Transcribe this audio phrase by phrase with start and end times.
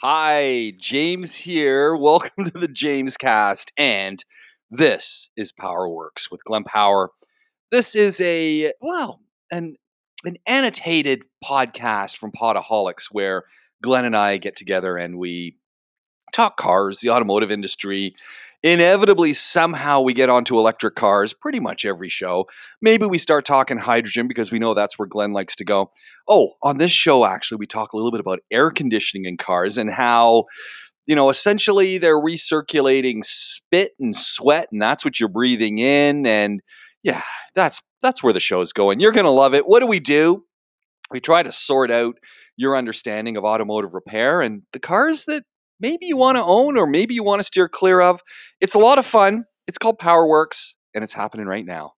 [0.00, 1.96] Hi, James here.
[1.96, 4.24] Welcome to the James Cast, and
[4.70, 7.10] this is Powerworks with Glenn Power.
[7.72, 9.18] This is a well,
[9.50, 9.74] an
[10.24, 13.42] an annotated podcast from Podaholics where
[13.82, 15.56] Glenn and I get together and we
[16.32, 18.14] talk cars, the automotive industry.
[18.64, 22.46] Inevitably, somehow we get onto electric cars pretty much every show.
[22.82, 25.92] Maybe we start talking hydrogen because we know that's where Glenn likes to go.
[26.28, 29.78] Oh, on this show, actually, we talk a little bit about air conditioning in cars
[29.78, 30.46] and how,
[31.06, 36.26] you know, essentially they're recirculating spit and sweat, and that's what you're breathing in.
[36.26, 36.60] And
[37.04, 37.22] yeah,
[37.54, 38.98] that's that's where the show is going.
[38.98, 39.68] You're gonna love it.
[39.68, 40.42] What do we do?
[41.12, 42.16] We try to sort out
[42.56, 45.44] your understanding of automotive repair and the cars that
[45.80, 48.20] maybe you want to own or maybe you want to steer clear of.
[48.60, 49.44] It's a lot of fun.
[49.66, 51.92] It's called Powerworks, and it's happening right now.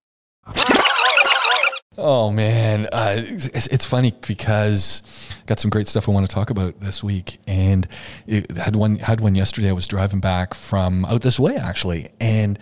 [1.97, 5.01] Oh man, uh, it's, it's, funny because
[5.41, 7.85] I got some great stuff I want to talk about this week, and
[8.25, 9.67] it had one had one yesterday.
[9.67, 12.57] I was driving back from out this way actually, and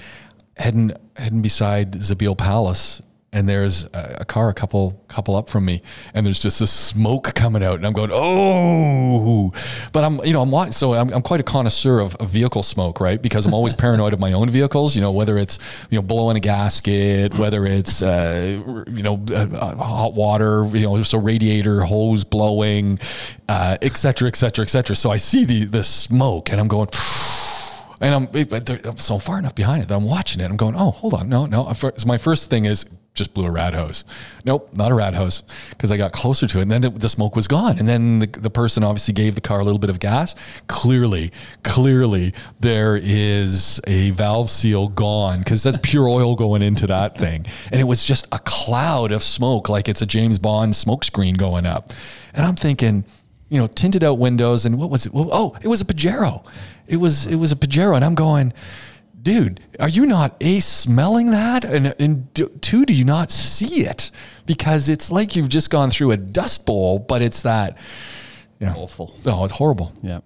[0.57, 5.65] heading heading beside Zabeel Palace, and there's a, a, car a couple couple up from
[5.65, 5.81] me
[6.13, 9.51] and there's just this smoke coming out and i'm going oh.
[9.93, 12.99] But i'm you know i'm so i'm, I'm quite a connoisseur of, of, vehicle smoke
[12.99, 13.21] right?
[13.21, 16.37] Because i'm always paranoid of my own vehicles you know whether it's you know blowing
[16.37, 21.19] a gasket whether it's uh, you know uh, uh hot water you know just a
[21.19, 22.99] radiator hose blowing
[23.47, 24.95] uh, et cetera et cetera et cetera.
[24.95, 26.89] So i see the the smoke and i'm going
[28.01, 30.45] and I'm, I'm so far enough behind it that I'm watching it.
[30.45, 31.73] I'm going, oh, hold on, no, no.
[32.05, 32.85] My first thing is
[33.19, 34.05] just blew a rad hose.
[34.45, 37.09] Nope, not a rad hose because I got closer to it and then it, the
[37.09, 37.77] smoke was gone.
[37.77, 40.35] And then the, the person obviously gave the car a little bit of gas.
[40.67, 41.31] Clearly,
[41.63, 47.45] clearly there is a valve seal gone because that's pure oil going into that thing.
[47.71, 51.35] And it was just a cloud of smoke like it's a James Bond smoke screen
[51.35, 51.91] going up.
[52.33, 53.03] And I'm thinking,
[53.49, 55.11] you know, tinted out windows and what was it?
[55.13, 56.45] Oh, it was a Pajero.
[56.89, 58.53] It was it was a Pajero and I'm going
[59.21, 61.65] dude, are you not a smelling that?
[61.65, 64.11] And, and two, do you not see it?
[64.45, 67.77] Because it's like you've just gone through a dust bowl, but it's that,
[68.59, 69.15] you know, awful.
[69.25, 69.93] Oh, it's horrible.
[70.01, 70.19] Yeah.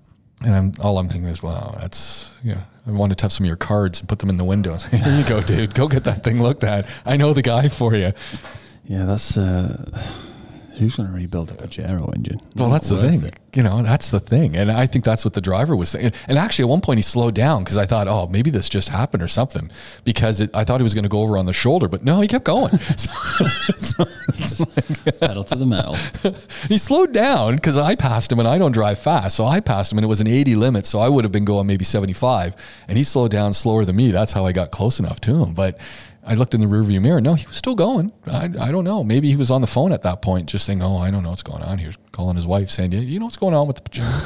[0.46, 2.63] And I'm all I'm thinking is, wow, that's yeah.
[2.85, 4.78] I wanted to have some of your cards and put them in the window.
[4.91, 5.73] Here you go, dude.
[5.73, 6.85] Go get that thing looked at.
[7.06, 8.12] I know the guy for you.
[8.85, 9.38] Yeah, that's.
[9.38, 10.03] Uh
[10.78, 12.41] Who's going to rebuild a Pajero engine?
[12.56, 13.23] Well, that's the thing.
[13.23, 13.35] It.
[13.53, 14.56] You know, that's the thing.
[14.57, 16.13] And I think that's what the driver was saying.
[16.28, 18.89] And actually, at one point, he slowed down because I thought, oh, maybe this just
[18.89, 19.69] happened or something.
[20.03, 22.22] Because it, I thought he was going to go over on the shoulder, but no,
[22.22, 22.72] he kept going.
[22.72, 23.11] so,
[23.78, 25.95] so it's like, pedal to the metal.
[26.67, 29.35] he slowed down because I passed him, and I don't drive fast.
[29.35, 30.88] So I passed him, and it was an 80 limit.
[30.88, 32.84] So I would have been going maybe 75.
[32.88, 34.11] And he slowed down slower than me.
[34.11, 35.53] That's how I got close enough to him.
[35.53, 35.79] But
[36.25, 37.19] I looked in the rearview mirror.
[37.19, 38.11] No, he was still going.
[38.25, 39.03] I, I don't know.
[39.03, 41.29] Maybe he was on the phone at that point, just saying, "Oh, I don't know
[41.29, 43.75] what's going on here." Calling his wife, saying, "Yeah, "You know what's going on with
[43.78, 44.23] the pajama?"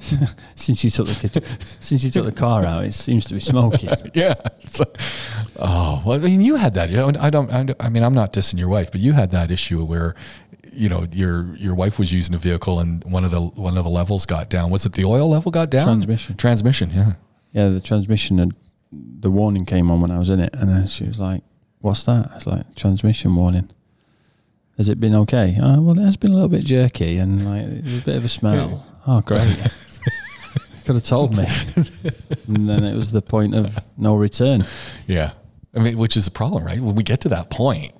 [0.54, 1.44] since you took the
[1.80, 3.90] since you took the car out, it seems to be smoking.
[4.14, 4.34] yeah.
[5.58, 6.90] oh well, I mean, you had that.
[6.90, 7.50] You know, I don't.
[7.52, 10.14] I mean, I'm not dissing your wife, but you had that issue where
[10.72, 13.84] you know your your wife was using a vehicle and one of the one of
[13.84, 14.70] the levels got down.
[14.70, 15.84] Was it the oil level got down?
[15.84, 16.36] Transmission.
[16.36, 16.90] Transmission.
[16.90, 17.12] Yeah.
[17.52, 18.50] Yeah, the transmission had
[19.20, 21.42] the warning came on when I was in it, and then she was like,
[21.80, 23.70] "What's that?" It's like transmission warning.
[24.76, 25.56] Has it been okay?
[25.60, 28.28] Oh, well, it has been a little bit jerky and like a bit of a
[28.28, 28.84] smell.
[29.06, 29.42] oh, great.
[30.84, 31.46] Could have told me.
[32.48, 34.66] and then it was the point of no return.
[35.06, 35.32] Yeah.
[35.76, 36.80] I mean, which is a problem, right?
[36.80, 37.92] When we get to that point,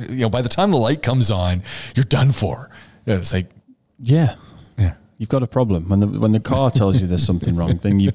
[0.00, 1.62] you know, by the time the light comes on,
[1.94, 2.70] you're done for.
[3.06, 3.50] It's like,
[3.98, 4.34] yeah,
[4.78, 5.88] yeah, you've got a problem.
[5.88, 8.12] When the when the car tells you there's something wrong, then you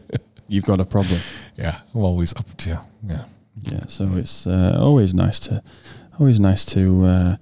[0.48, 1.20] you've got a problem.
[1.58, 3.24] Yeah, I'm always up to yeah.
[3.62, 5.64] Yeah, so it's uh, always nice to
[6.20, 7.36] always nice to uh,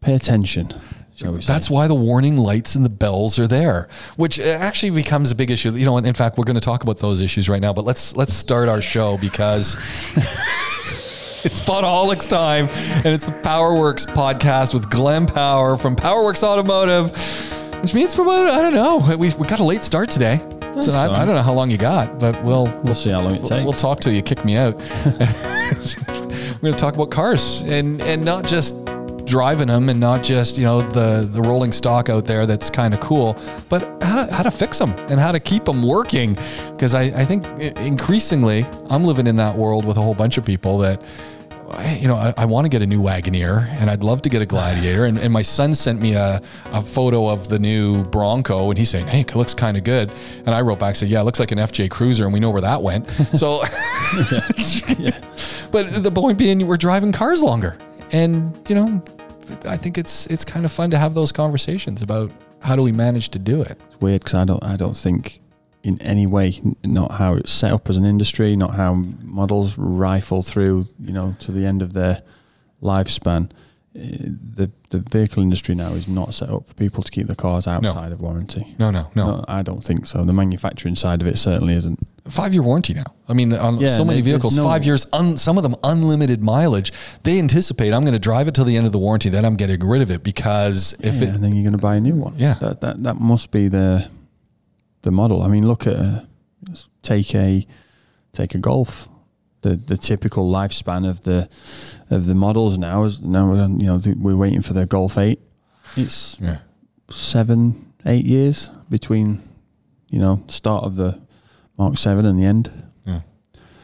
[0.00, 0.72] pay attention.
[1.20, 5.34] That's why the warning lights and the bells are there, which uh, actually becomes a
[5.34, 5.72] big issue.
[5.72, 7.72] You know, in fact, we're going to talk about those issues right now.
[7.72, 9.74] But let's let's start our show because
[11.44, 12.68] it's Podaholics time,
[13.04, 17.12] and it's the Powerworks podcast with Glenn Power from Powerworks Automotive,
[17.82, 19.16] which means for about I don't know.
[19.16, 20.40] We we got a late start today.
[20.80, 23.34] So I, I, don't know how long you got, but we'll we'll see how long
[23.34, 23.64] it we'll, takes.
[23.64, 24.76] We'll talk till you kick me out.
[25.06, 28.74] We're going to talk about cars and and not just
[29.24, 32.94] driving them and not just you know the the rolling stock out there that's kind
[32.94, 33.36] of cool,
[33.68, 36.38] but how to how to fix them and how to keep them working.
[36.70, 37.46] Because I I think
[37.78, 41.02] increasingly I'm living in that world with a whole bunch of people that
[42.00, 44.42] you know, I, I want to get a new Wagoneer and I'd love to get
[44.42, 45.04] a Gladiator.
[45.04, 48.90] And, and my son sent me a, a photo of the new Bronco and he's
[48.90, 50.12] saying, hey, it looks kind of good.
[50.46, 52.50] And I wrote back, said, yeah, it looks like an FJ Cruiser and we know
[52.50, 53.10] where that went.
[53.32, 53.64] So,
[54.98, 55.18] yeah.
[55.70, 57.76] but the point being, we're driving cars longer.
[58.12, 59.02] And, you know,
[59.64, 62.30] I think it's it's kind of fun to have those conversations about
[62.60, 63.78] how do we manage to do it.
[63.88, 65.40] It's weird because I don't I don't think
[65.82, 70.42] in any way not how it's set up as an industry, not how models rifle
[70.42, 72.22] through you know to the end of their
[72.82, 73.50] lifespan.
[73.94, 74.16] Eh,
[74.54, 77.66] The the vehicle industry now is not set up for people to keep the cars
[77.66, 78.74] outside of warranty.
[78.78, 79.44] No, no, no.
[79.48, 80.24] I don't think so.
[80.24, 81.98] The manufacturing side of it certainly isn't.
[82.28, 83.04] Five year warranty now.
[83.28, 85.06] I mean, on Yeah, so many vehicles, no- five years.
[85.12, 86.92] Un, some of them unlimited mileage.
[87.24, 89.56] They anticipate I'm going to drive it till the end of the warranty, then I'm
[89.56, 92.00] getting rid of it because if yeah, it and then you're going to buy a
[92.00, 92.34] new one.
[92.36, 92.54] Yeah.
[92.60, 94.08] that that that must be the
[95.02, 95.42] the model.
[95.42, 96.26] I mean, look at a,
[97.02, 97.66] take a
[98.32, 99.08] take a Golf.
[99.62, 101.48] The the typical lifespan of the
[102.10, 105.40] of the models now is now we're you know we're waiting for the Golf Eight.
[105.96, 106.58] It's yeah.
[107.10, 109.40] seven eight years between
[110.08, 111.20] you know start of the
[111.78, 112.72] Mark Seven and the end.
[113.04, 113.20] Yeah,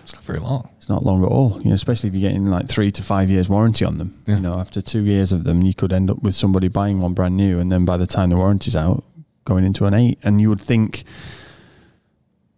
[0.02, 0.68] it's not very long.
[0.78, 1.60] It's not long at all.
[1.62, 4.20] You know, especially if you're getting like three to five years warranty on them.
[4.26, 4.36] Yeah.
[4.36, 7.14] You know, after two years of them, you could end up with somebody buying one
[7.14, 9.04] brand new, and then by the time the warranty's out,
[9.48, 10.18] going into an eight.
[10.22, 11.04] And you would think,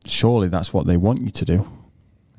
[0.05, 1.69] surely that's what they want you to do.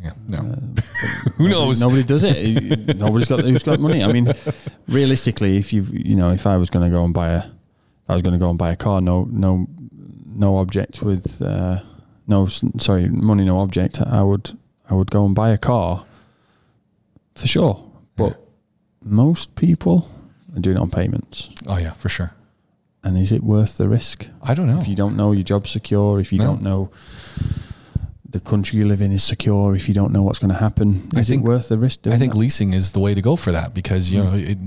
[0.03, 0.37] Yeah, no.
[0.39, 0.41] Uh,
[1.37, 1.81] Who nobody- knows?
[1.81, 2.97] Nobody does it.
[2.97, 4.03] Nobody's got who's got money.
[4.03, 4.33] I mean,
[4.87, 8.09] realistically, if you've you know, if I was going to go and buy a, if
[8.09, 9.67] I was going to go and buy a car, no, no,
[10.25, 11.81] no object with, uh,
[12.27, 14.01] no, sorry, money, no object.
[14.01, 14.57] I would,
[14.89, 16.03] I would go and buy a car,
[17.35, 17.83] for sure.
[18.15, 18.39] But
[19.03, 20.09] most people
[20.55, 22.33] are doing it on payments, Oh yeah, for sure.
[23.03, 24.27] And is it worth the risk?
[24.43, 24.79] I don't know.
[24.79, 26.45] If you don't know your job's secure, if you No.
[26.45, 26.89] don't know
[28.29, 31.09] the country you live in is secure, if you don't know what's going to happen,
[31.15, 32.03] I think- it worth the risk?
[32.03, 32.37] Doing I think that?
[32.39, 34.25] leasing is the way to go for that because you Mm.
[34.31, 34.57] know it,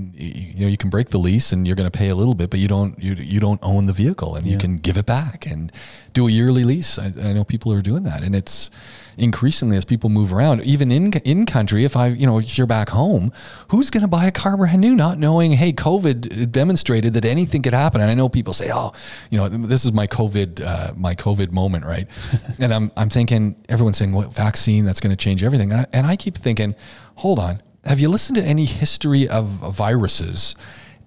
[0.55, 2.51] you know you can break the lease and you're going to pay a little bit,
[2.51, 5.47] but you don't you you don't own the vehicle and you can give it back
[5.49, 5.71] and
[6.13, 6.99] do a yearly lease.
[6.99, 8.69] I, I know people are doing that, and it's
[9.17, 11.85] increasingly as people move around, even in in country.
[11.85, 13.31] If I you know if you're back home,
[13.69, 17.61] who's going to buy a car brand new, not knowing hey COVID demonstrated that anything
[17.61, 18.01] could happen?
[18.01, 18.93] And I know people say oh
[19.29, 22.07] you know this is my COVID uh, my COVID moment right,
[22.59, 25.85] and I'm I'm thinking everyone's saying what vaccine that's going to change everything, and I,
[25.93, 26.75] and I keep thinking
[27.15, 30.55] hold on, have you listened to any history of viruses?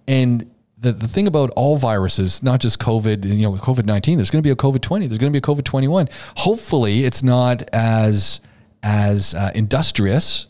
[0.07, 4.31] And the, the thing about all viruses, not just COVID, you know, COVID 19, there's
[4.31, 6.09] going to be a COVID 20, there's going to be a COVID 21.
[6.37, 8.41] Hopefully, it's not as,
[8.83, 10.47] as uh, industrious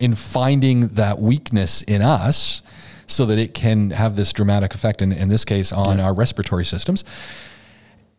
[0.00, 2.62] in finding that weakness in us
[3.06, 6.64] so that it can have this dramatic effect, in, in this case, on our respiratory
[6.64, 7.04] systems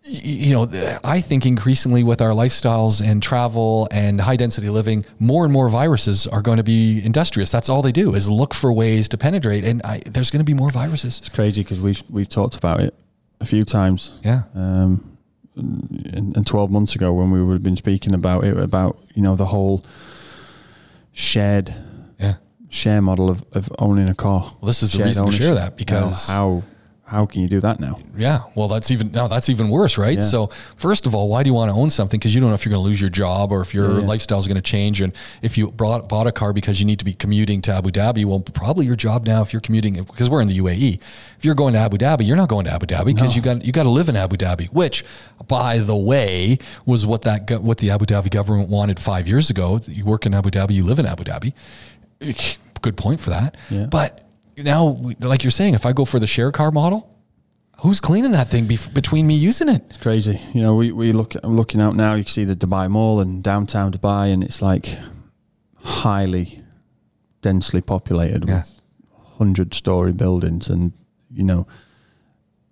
[0.05, 0.67] you know,
[1.03, 5.69] I think increasingly with our lifestyles and travel and high density living, more and more
[5.69, 7.51] viruses are going to be industrious.
[7.51, 10.45] That's all they do is look for ways to penetrate, and I, there's going to
[10.45, 11.19] be more viruses.
[11.19, 12.93] It's crazy because we've we've talked about it
[13.39, 14.19] a few times.
[14.23, 15.17] Yeah, Um,
[15.55, 19.21] and, and 12 months ago, when we would have been speaking about it, about you
[19.21, 19.85] know the whole
[21.13, 21.73] shared
[22.19, 22.35] yeah.
[22.69, 24.41] share model of, of owning a car.
[24.41, 26.63] Well, this is the reason to share that because how
[27.13, 27.99] how can you do that now?
[28.17, 30.15] Yeah, well, that's even now that's even worse, right?
[30.17, 30.23] Yeah.
[30.33, 32.19] So, first of all, why do you want to own something?
[32.19, 33.99] Because you don't know if you're going to lose your job or if your Yeah,
[34.01, 34.07] yeah.
[34.07, 34.99] lifestyle is going to change.
[34.99, 37.91] And if you brought, bought a car because you need to be commuting to Abu
[37.91, 40.95] Dhabi, well, probably your job now, if you're commuting, because we're in the UAE,
[41.37, 43.35] if you're going to Abu Dhabi, you're not going to Abu Dhabi because No.
[43.35, 45.05] you got you got to live in Abu Dhabi, which,
[45.47, 49.79] by the way, was what that what the Abu Dhabi government wanted five years ago.
[49.87, 51.53] You work in Abu Dhabi, you live in Abu Dhabi.
[52.21, 52.33] Eh,
[52.81, 53.55] good point for that.
[53.89, 54.22] But
[54.57, 57.09] now, like you're saying, if I go for the share car model.
[57.79, 59.83] Who's cleaning that thing bef- between me using it?
[59.89, 60.39] It's crazy.
[60.53, 62.13] You know, we, we look I'm looking out now.
[62.13, 64.97] You can see the Dubai Mall and downtown Dubai, and it's like
[65.83, 66.59] highly
[67.41, 68.59] densely populated Yeah.
[68.59, 68.79] with
[69.37, 70.93] hundred story buildings, and
[71.29, 71.67] you know,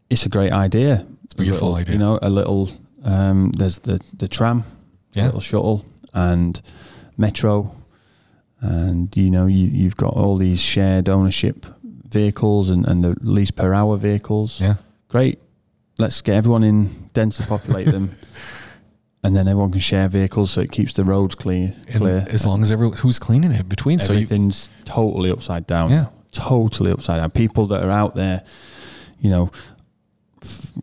[0.09, 1.05] it's a great idea.
[1.25, 1.93] It's a beautiful idea.
[1.93, 2.69] You know, a little.
[3.03, 4.63] Um, there's the the tram,
[5.13, 5.25] Yeah.
[5.25, 6.61] little shuttle, and
[7.17, 7.75] metro,
[8.61, 11.65] and you know, you you've got all these shared ownership
[12.11, 14.75] vehicles and and the lease per hour vehicles Yeah.
[15.07, 15.39] great.
[15.97, 18.11] Let's get everyone in, densely populate them,
[19.23, 21.73] and then everyone can share vehicles, so it keeps the roads clear.
[21.87, 22.25] And clear.
[22.29, 25.91] as long as everyone who's cleaning it between, so you, everything's totally upside down.
[25.91, 26.05] Yeah.
[26.31, 27.29] totally upside down.
[27.31, 28.41] People that are out there,
[29.19, 29.51] you know,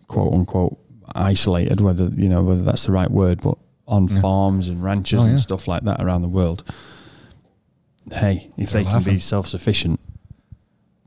[0.07, 0.79] quote unquote
[1.15, 3.57] isolated, whether you know whether that's the right word, but
[3.89, 4.21] on Yeah.
[4.21, 5.31] farms and ranches Oh, yeah.
[5.31, 6.63] and stuff like that around the world.
[8.13, 9.99] Hey, if They're they can be self-sufficient,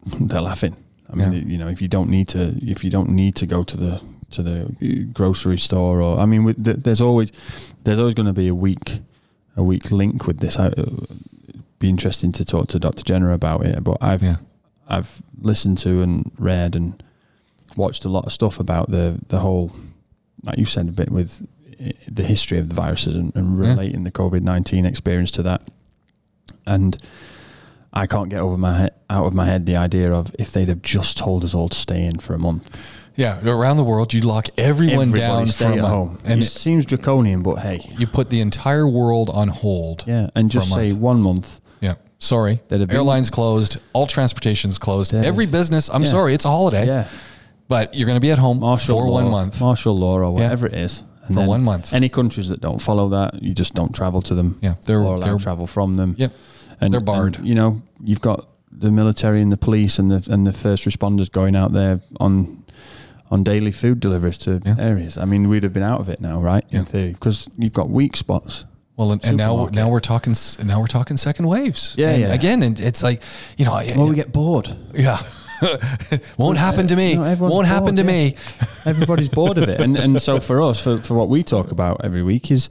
[0.19, 0.75] they're laughing.
[1.11, 1.39] I mean, Yeah.
[1.51, 4.01] you know, if you don't need to, if you don't need to go to the
[4.31, 7.31] to the uh, grocery store, or I mean, there's always
[7.83, 8.99] there's always going to be a weak
[9.57, 10.57] a weak link with this.
[10.57, 11.07] I, it'd
[11.79, 13.03] be interesting to talk to Dr.
[13.03, 14.37] Jenner about it, but I've Yeah.
[14.87, 17.01] I've listened to and read and
[17.75, 19.71] watched a lot of stuff about the the whole,
[20.43, 21.41] like you said, a bit with
[21.85, 23.69] uh, the history of the viruses and, and Yeah.
[23.71, 25.61] relating the COVID nineteen experience to that,
[26.65, 26.97] and
[27.93, 30.69] I can't get over my he- out of my head the idea of if they'd
[30.69, 32.79] have just told us all to stay in for a month.
[33.17, 36.17] Yeah, around the world, you'd lock everyone Everybody down stay a at home.
[36.23, 40.05] and it seems draconian, but hey, you put the entire world on hold.
[40.07, 41.59] yeah, and just say one month.
[41.81, 45.89] Yeah, sorry, That'd have been- airlines closed, all transportation's closed, every business.
[45.91, 46.09] I'm Yeah.
[46.09, 47.03] sorry, it's a holiday, Yeah,
[47.67, 49.59] but you're going to be at home martial for law, one month.
[49.59, 51.03] martial law or whatever it is.
[51.27, 51.93] And For one month.
[51.93, 54.57] Any countries that don't follow that, you just don't travel to them.
[54.61, 56.15] Yeah, they're- or they're- travel from them.
[56.17, 56.31] Yep.
[56.81, 57.37] And They're barred.
[57.37, 60.85] and, you know, you've got the military and the police and the and the first
[60.85, 62.63] responders going out there on
[63.29, 64.75] on daily food deliveries to Yeah.
[64.79, 65.17] areas.
[65.17, 66.65] I mean, we'd have been out of it now, right?
[66.69, 66.79] Yeah.
[66.79, 68.65] In theory, because you've got weak spots.
[68.97, 71.95] Well, and, and now now we're talking now we're talking second waves.
[71.97, 72.33] Yeah, And yeah.
[72.33, 73.21] Again, and it's like
[73.57, 74.67] you know, Well, we get bored.
[74.93, 75.17] yeah,
[76.37, 77.15] won't happen to me.
[77.15, 78.07] No, Won't happen to yeah.
[78.07, 78.35] me.
[78.85, 82.01] Everybody's bored of it, and and so for us, for for what we talk about
[82.03, 82.69] every week is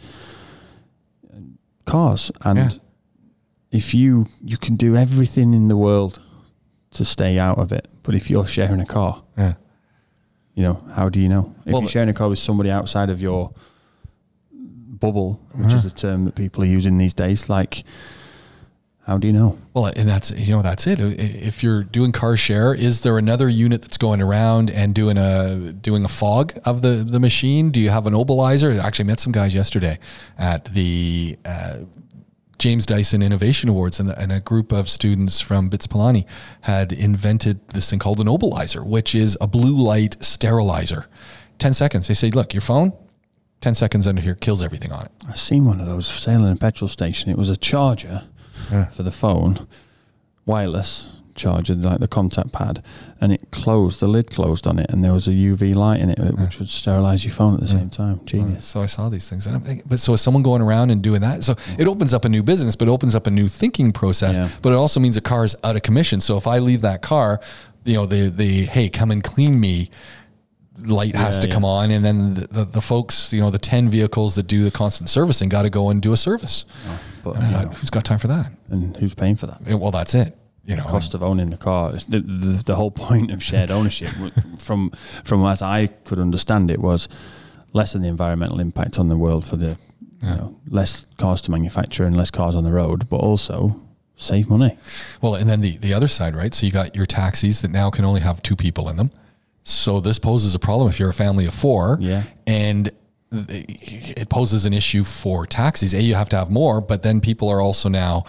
[1.84, 2.70] cars, and Yeah.
[3.70, 6.20] If you you can do everything in the world
[6.92, 9.54] to stay out of it, but if you're sharing a car, Yeah.
[10.54, 13.10] you know, how do you know if Well, you're sharing a car with somebody outside
[13.10, 13.52] of your
[14.52, 17.48] bubble, which is a term that people are using these days?
[17.48, 17.84] Like,
[19.06, 19.56] how do you know?
[19.72, 20.98] Well, and that's you know that's it.
[21.00, 25.72] If you're doing car share, is there another unit that's going around and doing a
[25.72, 27.70] doing a fog of the the machine?
[27.70, 28.78] Do you have an mobilizer?
[28.78, 29.98] I actually met some guys yesterday
[30.38, 31.78] at the uh,
[32.60, 36.26] James Dyson Innovation Awards, and, and a group of students from BITS Pilani
[36.60, 41.06] had invented this thing called an mobilizer, which is a blue light sterilizer.
[41.58, 42.06] Ten seconds.
[42.06, 42.92] They say, look, your phone.
[43.62, 45.12] 10 seconds under here kills everything on it.
[45.28, 47.30] I've seen one of those sale in a petrol station.
[47.30, 48.22] It was a charger
[48.92, 49.66] for the phone,
[50.46, 52.82] wireless charger, like the contact pad,
[53.20, 54.00] and it closed.
[54.00, 56.70] The lid closed on it, and there was a UV light in it, which would
[56.70, 58.20] sterilize your phone at the same time.
[58.24, 58.64] Genius.
[58.64, 61.02] So I saw these things, and I'm thinking, but so is someone going around and
[61.02, 61.44] doing that?
[61.44, 64.38] So it opens up a new business, but it opens up a new thinking process.
[64.38, 64.48] Yeah.
[64.62, 66.20] But it also means a car is out of commission.
[66.20, 67.40] So if I leave that car,
[67.84, 69.90] you know, the the hey, come and clean me
[70.82, 71.52] light has Yeah, to yeah.
[71.54, 74.64] come on, and then the, the, the folks, you know, the ten vehicles that do
[74.64, 76.64] the constant servicing got to go and do a service.
[76.88, 78.50] Oh, but And I thought, who's got time for that?
[78.70, 79.60] and who's paying for that?
[79.66, 80.36] Yeah, Well, that's it.
[80.70, 81.92] You know, cost of owning the car.
[81.92, 84.08] The, the, the whole point of shared ownership,
[84.58, 84.90] from
[85.24, 87.08] from as I could understand it, was
[87.72, 89.78] lessen the environmental impact on the world for the
[90.22, 93.80] you know, less cars to manufacture and less cars on the road, but also
[94.16, 94.76] save money.
[95.22, 96.54] Well, and then the, the other side, right?
[96.54, 99.10] So you got your taxis that now can only have two people in them.
[99.62, 101.98] So this poses a problem if you're a family of four.
[102.00, 102.22] Yeah.
[102.46, 102.90] And
[103.32, 105.94] it poses an issue for taxis.
[105.94, 108.24] A, you have to have more, but then people are also now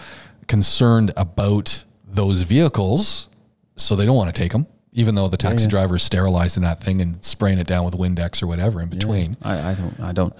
[0.47, 1.83] concerned about
[2.13, 3.29] those vehicles.
[3.77, 5.69] So they don't want to take them, even though the taxi yeah.
[5.69, 9.37] driver is sterilizing that thing and spraying it down with Windex or whatever in between
[9.41, 9.99] I, I don't.
[9.99, 10.33] I don't.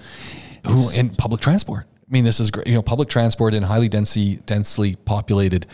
[0.66, 1.86] who in public transport.
[1.88, 2.66] I mean, this is great.
[2.66, 5.66] You know, public transport in highly densely densely populated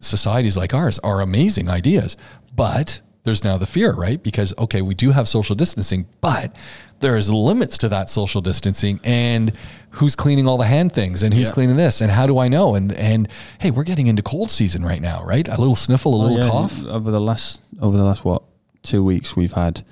[0.00, 2.16] societies like ours are amazing ideas,
[2.54, 4.22] but there's now the fear, right?
[4.22, 6.54] Because okay, we do have social distancing, but
[7.00, 9.52] there's limits to that social distancing, and
[9.90, 11.54] who's cleaning all the hand things, and who's Yeah.
[11.54, 12.74] cleaning this, and how do I know?
[12.74, 13.28] And and
[13.58, 15.48] hey, we're getting into cold season right now, right?
[15.48, 16.84] A little sniffle, a oh, little Oh, yeah, cough.
[16.86, 18.42] over the last over the last what
[18.82, 19.82] two weeks we've had.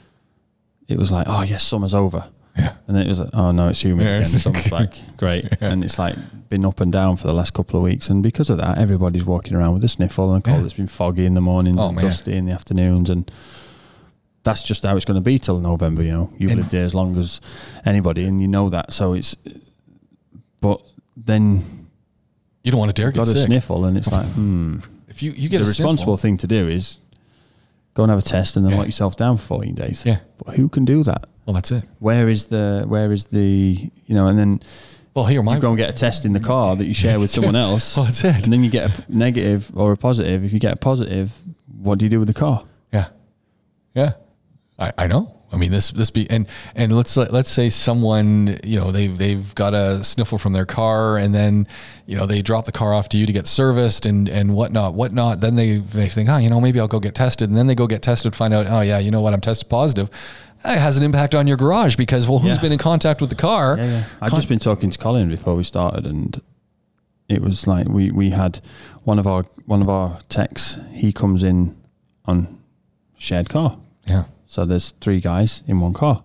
[0.88, 2.26] It was like, oh yes, summer's over.
[2.56, 2.74] Yeah.
[2.86, 4.22] And then it was like, oh no, it's humid Yeah, again.
[4.22, 6.16] it's- Summer's like great, and it's like
[6.50, 9.24] been up and down for the last couple of weeks, and because of that, everybody's
[9.24, 10.60] walking around with a sniffle and a cold.
[10.60, 10.64] Yeah.
[10.66, 13.30] It's been foggy in the mornings, Oh, dusty in the afternoons, and
[14.44, 16.02] that's just how it's going to be till November.
[16.02, 17.40] You know, you've lived here as long as
[17.86, 18.92] anybody, and you know that.
[18.92, 19.34] So it's,
[20.60, 20.82] but
[21.16, 21.62] then
[22.64, 24.80] You don't want to dare got get a sniffle, and it's like, hmm.
[25.08, 26.98] If you you get the a responsible sniffle, thing to do is
[27.94, 28.78] go and have a test and then Yeah.
[28.78, 30.04] lock yourself down for 14 days.
[30.04, 30.18] Yeah.
[30.44, 31.26] But who can do that?
[31.46, 31.84] Well, that's it.
[31.98, 34.60] Where is the where is the you know and then
[35.14, 37.18] Well, here my you go and get a test in the car that you share
[37.18, 38.44] with someone else well, that's it.
[38.44, 40.44] and then you get a negative or a positive.
[40.44, 41.36] If you get a positive,
[41.80, 42.64] what do you do with the car?
[42.92, 43.08] Yeah,
[43.94, 44.12] yeah,
[44.78, 45.41] I, I know.
[45.52, 49.54] I mean, this this be and and let's let's say someone you know they've they've
[49.54, 51.66] got a sniffle from their car and then
[52.06, 54.94] you know they drop the car off to you to get serviced and and whatnot
[54.94, 55.40] whatnot.
[55.40, 57.74] Then they they think oh you know maybe I'll go get tested and then they
[57.74, 60.08] go get tested find out oh yeah you know what I'm tested positive.
[60.64, 62.62] It has an impact on your garage because well who's Yeah.
[62.62, 63.76] been in contact with the car?
[63.76, 64.04] Yeah, yeah.
[64.22, 66.40] I've Con- just been talking to Colin before we started, and
[67.28, 68.60] it was like we we had
[69.04, 70.78] one of our one of our techs.
[70.92, 71.76] He comes in
[72.24, 72.58] on
[73.18, 73.76] shared car.
[74.06, 76.24] yeah So there's three guys in one car.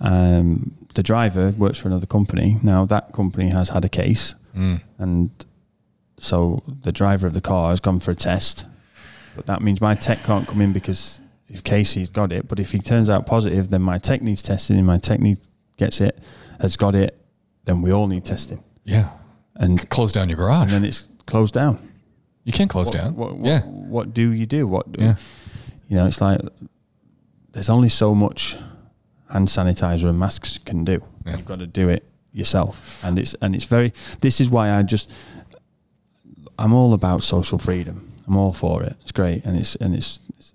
[0.00, 2.56] Um, the driver works for another company.
[2.62, 4.80] Now that company has had a case, Mm.
[4.98, 5.30] and
[6.18, 8.64] so the driver of the car has gone for a test.
[9.34, 12.48] But that means my tech can't come in because if Casey's got it.
[12.48, 15.20] But if he turns out positive, then my tech needs testing, and my tech
[15.76, 16.18] gets it,
[16.58, 17.20] has got it.
[17.66, 19.10] Then we all need testing, yeah
[19.56, 20.62] and close down your garage.
[20.62, 21.76] and then it's closed down.
[22.44, 23.14] You can't close what, down.
[23.14, 23.60] What, what, yeah.
[23.62, 24.66] what do you do?
[24.66, 25.16] What Yeah.
[25.88, 26.06] you know?
[26.06, 26.40] It's like
[27.56, 28.54] there's only so much
[29.30, 31.02] hand sanitizer and masks can do.
[31.24, 31.36] Yeah.
[31.36, 33.94] You've got to do it yourself, and it's and it's very.
[34.20, 35.10] This is why I just
[36.58, 38.12] I'm all about social freedom.
[38.26, 38.94] I'm all for it.
[39.00, 40.52] It's great, and it's and it's, it's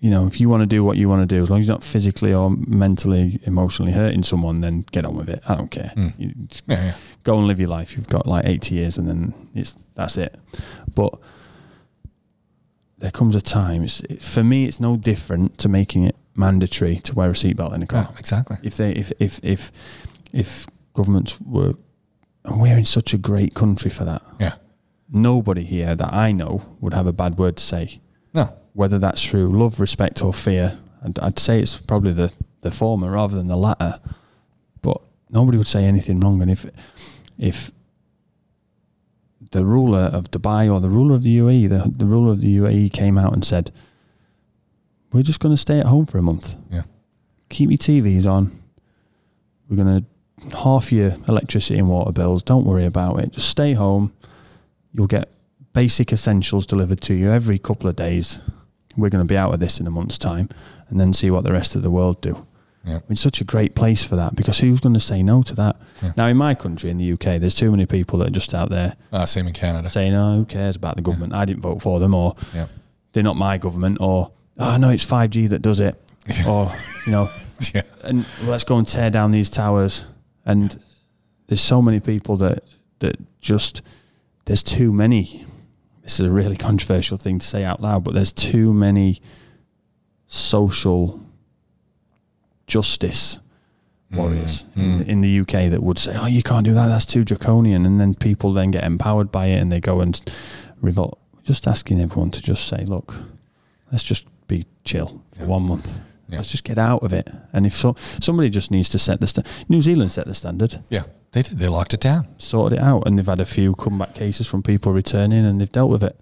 [0.00, 1.66] you know if you want to do what you want to do, as long as
[1.68, 5.40] you're not physically or mentally, emotionally hurting someone, then get on with it.
[5.48, 5.92] I don't care.
[5.96, 6.12] Mm.
[6.18, 6.34] You,
[6.66, 6.84] Yeah.
[6.84, 6.94] Yeah.
[7.22, 7.96] go and live your life.
[7.96, 10.34] You've got like 80 years and then it's that's it.
[10.96, 11.14] But
[12.98, 17.14] there comes a time, it, for me, it's no different to making it mandatory to
[17.14, 18.08] wear a seatbelt in a car.
[18.10, 18.56] Yeah, exactly.
[18.62, 19.72] If they, if, if, if,
[20.32, 21.74] if governments were,
[22.44, 24.22] and we're in such a great country for that.
[24.40, 24.54] Yeah.
[25.10, 28.00] Nobody here that I know would have a bad word to say,
[28.34, 28.54] No.
[28.72, 30.78] whether that's through love, respect, or fear.
[31.04, 34.00] I'd, I'd say it's probably the, the former rather than the latter.
[34.82, 35.00] But
[35.30, 36.40] nobody would say anything wrong.
[36.42, 36.66] And if
[37.38, 37.70] if
[39.52, 42.56] the ruler of Dubai or the ruler of the UAE, the, the ruler of the
[42.58, 43.72] UAE came out and said,
[45.12, 46.56] We're just going to stay at home for a month.
[46.70, 46.82] Yeah.
[47.48, 48.50] Keep your TVs on.
[49.68, 52.42] We're going to half your electricity and water bills.
[52.42, 53.32] Don't worry about it.
[53.32, 54.12] Just stay home.
[54.92, 55.30] You'll get
[55.72, 58.40] basic essentials delivered to you every couple of days.
[58.96, 60.48] We're going to be out of this in a month's time
[60.88, 62.45] and then see what the rest of the world do.
[62.86, 63.00] Yeah.
[63.10, 65.76] It's such a great place for that because who's going to say no to that?
[66.02, 66.12] Yeah.
[66.16, 68.70] Now, in my country, in the UK, there's too many people that are just out
[68.70, 69.88] there Uh, same in Canada.
[69.90, 71.32] saying, "Oh, who cares about the government?
[71.34, 72.66] I didn't vote for them," or Yeah.
[73.12, 76.00] "They're not my government," or "Oh no, it's 5G that does it,"
[76.46, 76.70] or
[77.06, 77.28] you know,
[77.74, 77.82] Yeah.
[78.04, 80.04] and let's go and tear down these towers.
[80.44, 80.78] And
[81.48, 82.62] there's so many people that
[83.00, 83.82] that just
[84.44, 85.44] there's too many.
[86.02, 89.20] This is a really controversial thing to say out loud, but there's too many
[90.28, 91.20] social
[92.66, 93.40] justice
[94.12, 96.86] warriors Mm, in, in the UK that would say, "Oh, you can't do that.
[96.86, 100.20] That's too draconian," and then people then get empowered by it and they go and
[100.80, 101.18] revolt.
[101.42, 103.14] Just asking everyone to just say, "Look,
[103.90, 105.46] let's just be chill for Yeah.
[105.46, 106.00] one month.
[106.28, 106.36] Yeah.
[106.36, 109.26] Let's just get out of it." And if so, somebody just needs to set the
[109.26, 111.02] sta- New Zealand set the standard, Yeah.
[111.32, 111.58] They did.
[111.58, 112.28] They locked it down.
[112.38, 115.70] sorted it out, and they've had a few comeback cases from people returning, and they've
[115.72, 116.16] dealt with it.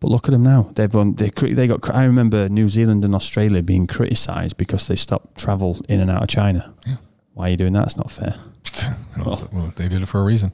[0.00, 0.70] But look at them now.
[0.74, 1.94] They've won, they they got.
[1.94, 6.22] I remember New Zealand and Australia being criticised because they stopped travel in and out
[6.22, 6.74] of China.
[6.86, 6.96] Yeah.
[7.34, 7.84] Why are you doing that?
[7.86, 8.34] It's not fair.
[9.18, 10.52] well, well, they did it for a reason.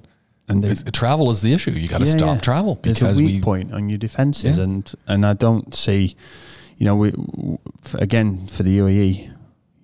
[0.48, 1.72] And they, travel is the issue.
[1.72, 2.40] You got to Yeah, stop yeah.
[2.40, 3.40] travel there's because a weak we.
[3.40, 4.64] point on your defences, Yeah.
[4.64, 6.16] and and I don't see,
[6.78, 7.12] you know, we
[7.94, 9.30] again for the UAE,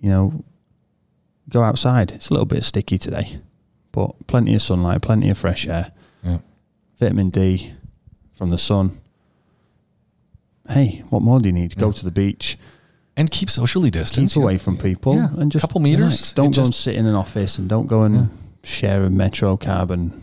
[0.01, 0.43] you know,
[1.49, 2.11] go outside.
[2.11, 3.39] It's a little bit sticky today,
[3.93, 5.91] but plenty of sunlight, plenty of fresh air,
[6.23, 6.39] Yeah.
[6.97, 7.73] vitamin D
[8.33, 8.99] from the sun.
[10.69, 11.77] Hey, what more do you need?
[11.77, 11.93] Go Yeah.
[11.93, 12.57] to the beach,
[13.17, 14.33] And keep socially distanced.
[14.35, 15.29] keep away from people, Yeah.
[15.37, 15.99] and just couple meters.
[15.99, 16.33] relax.
[16.33, 18.25] Don't go and sit in an office, and don't go and Yeah.
[18.63, 19.91] share a metro cab.
[19.91, 20.19] And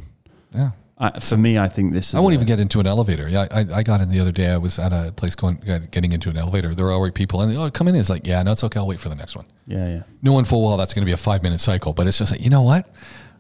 [0.55, 0.71] Yeah.
[0.99, 2.15] I, for me, I think this is.
[2.15, 3.29] I won't a- even get into an elevator.
[3.29, 4.51] Yeah, I, I got in the other day.
[4.51, 5.59] I was at a place going
[5.91, 6.75] getting into an elevator.
[6.75, 7.95] There were already people, and they, oh, come in.
[7.95, 8.81] It's like, yeah, no, it's okay.
[8.81, 9.45] I'll wait for the next one.
[9.67, 10.03] Yeah, yeah.
[10.23, 12.43] Knowing full well that's going to be a five minute cycle, but it's just like,
[12.43, 12.87] you know what?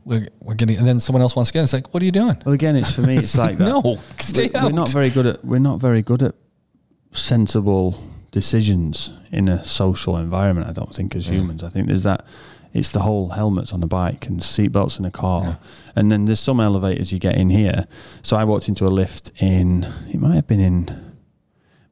[0.06, 1.58] We're, we're getting, and then someone else wants to get.
[1.60, 1.62] in.
[1.64, 2.36] It's like, what are you doing?
[2.46, 3.16] Well, again, it's for me.
[3.18, 3.64] It's like that.
[3.68, 4.64] no, stay we're, out.
[4.66, 6.34] we're not very good at we're not very good at
[7.12, 10.68] sensible decisions in a social environment.
[10.68, 11.34] I don't think as Yeah.
[11.34, 11.64] humans.
[11.64, 12.24] I think there's that.
[12.72, 15.54] It's the whole helmets on a bike and seatbelts in a car, Yeah.
[15.96, 17.86] and then there's some elevators you get in here.
[18.22, 19.84] So I walked into a lift in.
[20.08, 20.88] It might have been in.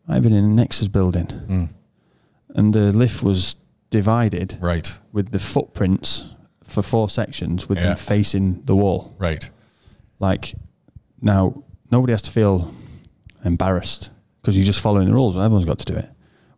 [0.07, 1.68] Might have been in a Nexus building, Mm,
[2.54, 3.57] and the lift was
[3.90, 6.28] divided right, with the footprints
[6.62, 7.88] for four sections with Yeah.
[7.88, 9.12] them facing the wall.
[9.18, 9.50] right.
[10.20, 10.54] Like
[11.20, 12.70] now, nobody has to feel
[13.44, 15.37] embarrassed because you're just following the rules.
[15.37, 16.09] Well, everyone's got to do it.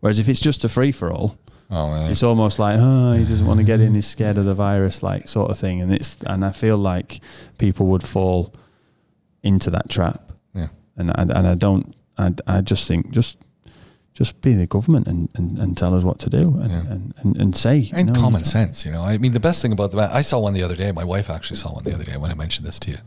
[0.00, 1.38] Whereas if it's just a free for all,
[1.70, 2.06] Oh, really?
[2.10, 3.94] it's almost like, oh, he doesn't want to get in.
[3.94, 5.80] He's scared of the virus, like sort of thing.
[5.82, 7.20] And it's and I feel like
[7.58, 8.52] people would fall
[9.42, 10.32] into that trap.
[10.54, 10.68] Yeah.
[10.96, 11.94] And and, and I don't.
[12.18, 13.38] I, I just think just
[14.12, 16.80] just be the government and, and, and tell us what to do and, Yeah.
[16.80, 18.84] and, and, and say and no, common sense.
[18.84, 20.90] You know, I mean, the best thing about the I saw one the other day.
[20.92, 22.98] My wife actually saw one the other day when I mentioned this to you.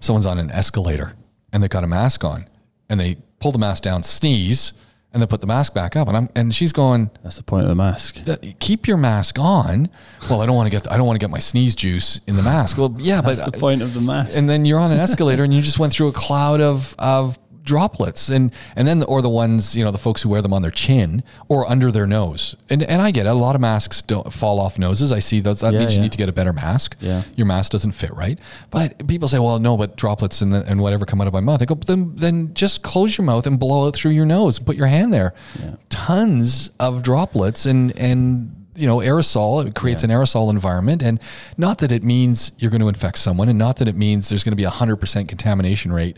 [0.00, 1.12] Someone's on an escalator
[1.52, 2.48] and they've got a mask on,
[2.88, 4.72] and they pull the mask down, sneeze,
[5.12, 7.10] and then put the mask back up, and I'm and she's going.
[7.22, 8.22] That's the point of the mask.
[8.24, 9.88] "That- Keep your mask on.
[10.28, 12.36] Well, I don't want to get I don't want to get my sneeze juice in
[12.36, 12.76] the mask.
[12.76, 14.36] Well, yeah, That's but the point of the mask.
[14.36, 17.38] and then you're on an escalator and you just went through a cloud of of
[17.66, 20.54] droplets and and then the, or the ones you know the folks who wear them
[20.54, 22.56] on their chin or under their nose.
[22.70, 23.28] And and I get it.
[23.28, 25.12] A lot of masks don't fall off noses.
[25.12, 25.60] I see those.
[25.60, 26.96] That Yeah, means you need to get a better mask.
[27.00, 27.24] Yeah.
[27.34, 28.38] your mask doesn't fit right?
[28.70, 31.40] But people say well no but droplets and, the, and whatever come out of my
[31.40, 31.60] mouth.
[31.60, 34.56] I go then then just close your mouth and blow it through your nose.
[34.56, 35.34] And put your hand there.
[35.60, 35.74] Yeah.
[35.90, 39.66] tons of droplets and and you know aerosol.
[39.66, 41.02] It creates an aerosol environment.
[41.02, 41.18] And
[41.56, 44.44] not that it means you're going to infect someone and not that it means there's
[44.44, 46.16] going to be a 100% contamination rate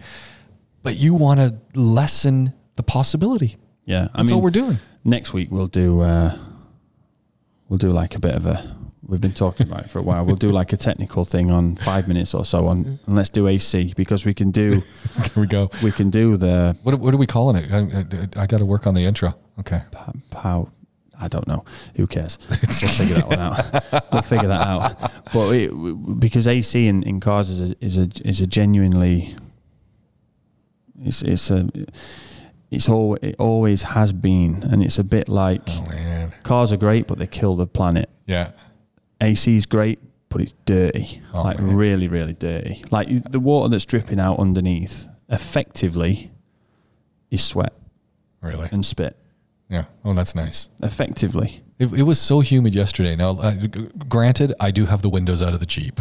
[0.89, 3.57] but you want to lessen the possibility.
[3.85, 4.79] Yeah, I That's mean, all we're doing.
[5.05, 6.35] next week we'll do uh,
[7.69, 8.77] we'll do like a bit of a.
[9.03, 10.25] We've been talking about it for a while.
[10.25, 13.47] We'll do like a technical thing on five minutes or so on, and let's do
[13.49, 14.83] AC because we can do
[15.35, 15.69] There we go.
[15.83, 17.71] we can do the What, what are we calling it?
[17.71, 19.35] I, I, I got to work on the intro.
[19.61, 19.83] Okay.
[19.93, 20.71] p- how
[21.21, 21.65] I don't know.
[21.97, 22.39] Who cares?
[22.51, 24.05] we'll figure that one out.
[24.13, 25.13] We'll figure that out.
[25.35, 25.71] But it,
[26.19, 29.35] because AC in, in cars is a, is a is a genuinely
[31.03, 31.69] it's it's a
[32.71, 37.07] it's all it always has been, and it's a bit like Oh cars are great,
[37.07, 38.09] but they kill the planet.
[38.27, 38.53] Yeah.
[39.21, 41.75] AC is great, but it's dirty, Oh, like man.
[41.75, 42.85] really, really dirty.
[42.91, 46.31] Like the water that's dripping out underneath, effectively,
[47.31, 47.73] is sweat
[48.41, 48.69] Really.
[48.71, 49.17] and spit.
[49.69, 49.85] Yeah.
[50.05, 50.69] Oh, that's nice.
[50.83, 53.17] Effectively, It, it was so humid yesterday.
[53.17, 53.55] Now, uh,
[54.09, 56.01] granted, I do have the windows out of the Jeep,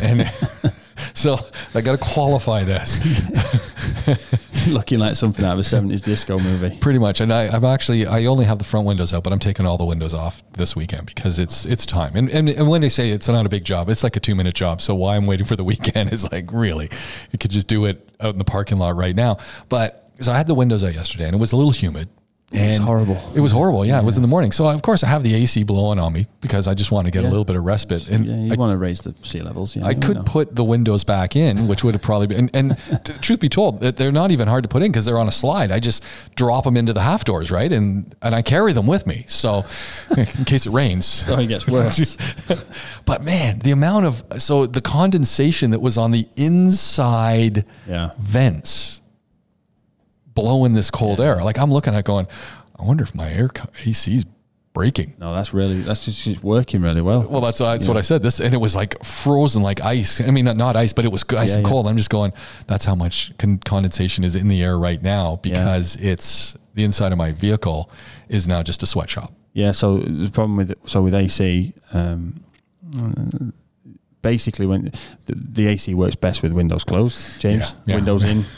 [0.00, 0.30] and
[1.14, 1.38] so
[1.74, 2.98] I got to qualify this
[4.68, 6.76] looking like something out of a seventies disco movie.
[6.78, 7.20] pretty much.
[7.20, 9.78] And I, I'm actually I only have the front windows out, but I'm taking all
[9.78, 12.16] the windows off this weekend because it's it's time.
[12.16, 14.34] And and, and when they say it's not a big job, it's like a two
[14.34, 14.80] minute job.
[14.80, 16.88] So why I'm waiting for the weekend is like really,
[17.30, 19.38] you could just do it out in the parking lot right now.
[19.68, 22.08] But so I had the windows out yesterday, and it was a little humid.
[22.52, 23.22] Was And horrible.
[23.34, 23.84] It was horrible.
[23.84, 24.52] Yeah, it was in the morning.
[24.52, 27.10] So of course I have the AC blowing on me because I just want to
[27.10, 28.08] get a little bit of respite.
[28.08, 29.74] And yeah, you I, want to raise the sea levels.
[29.76, 30.22] Yeah, I could know.
[30.24, 32.50] put the windows back in, which would have probably been.
[32.52, 35.28] And, and truth be told, they're not even hard to put in because they're on
[35.28, 35.70] a slide.
[35.70, 36.04] I just
[36.36, 37.70] drop them into the half doors, right?
[37.70, 39.64] And and I carry them with me, so
[40.16, 41.06] in case it rains.
[41.26, 42.16] Story gets worse.
[43.04, 49.01] But man, the amount of so the condensation that was on the inside yeah, vents
[50.34, 51.42] blowing this cold air.
[51.42, 52.26] Like I'm looking at going,
[52.78, 53.50] I wonder if my air
[53.84, 54.24] is
[54.74, 55.14] breaking.
[55.18, 57.22] no, that's really that's just, working really well.
[57.28, 58.22] Well, that's that's what I said.
[58.22, 60.20] This and it was like frozen like ice.
[60.20, 61.70] I mean, not, not ice, but it was ice Yeah, and yeah.
[61.70, 61.86] cold.
[61.86, 62.32] I'm just going.
[62.66, 67.12] That's how much con- condensation is in the air right now because it's the inside
[67.12, 67.90] of my vehicle
[68.28, 69.32] is now just a sweatshop.
[69.52, 72.42] Yeah, so the problem with so with AC, um,
[74.22, 74.92] basically when
[75.26, 77.60] the, the AC works best with windows closed, James.
[77.72, 77.94] Yeah, yeah.
[77.96, 78.44] Windows in.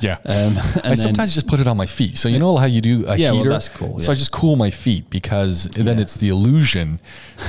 [0.00, 0.18] Yeah.
[0.24, 2.18] Um, and I then- sometimes just put it on my feet.
[2.18, 3.50] So you know how you do a Yeah, well, heater.
[3.50, 4.12] that's cool, So.
[4.12, 6.02] I just cool my feet because then Yeah.
[6.02, 7.00] it's the illusion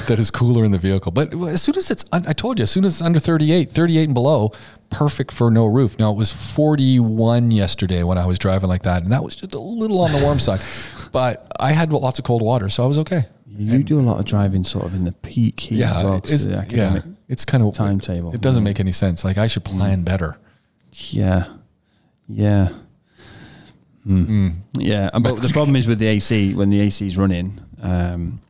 [0.08, 1.12] that is cooler in the vehicle.
[1.12, 4.04] But as soon as it's, I told you, as soon as it's under 38, 38
[4.06, 4.52] and below,
[4.90, 6.00] perfect for no roof.
[6.00, 9.54] Now it was 41 yesterday when I was driving like that, and that was just
[9.54, 10.62] a little on the warm side.
[11.12, 13.24] But I had lots of cold water, so I was okay.
[13.58, 16.24] you do a lot of driving sort of in the peak heat Yeah, well, it
[16.24, 17.00] 'cause is- of yeah.
[17.30, 18.34] It's kind of timetable.
[18.34, 19.24] It doesn't make any sense.
[19.26, 20.38] Like I should plan better.
[20.94, 21.46] Yeah,
[22.28, 22.70] yeah,
[24.08, 24.54] Mm.
[24.78, 25.10] yeah.
[25.20, 27.60] But the problem is with the AC when the AC is running.
[27.82, 28.42] Um,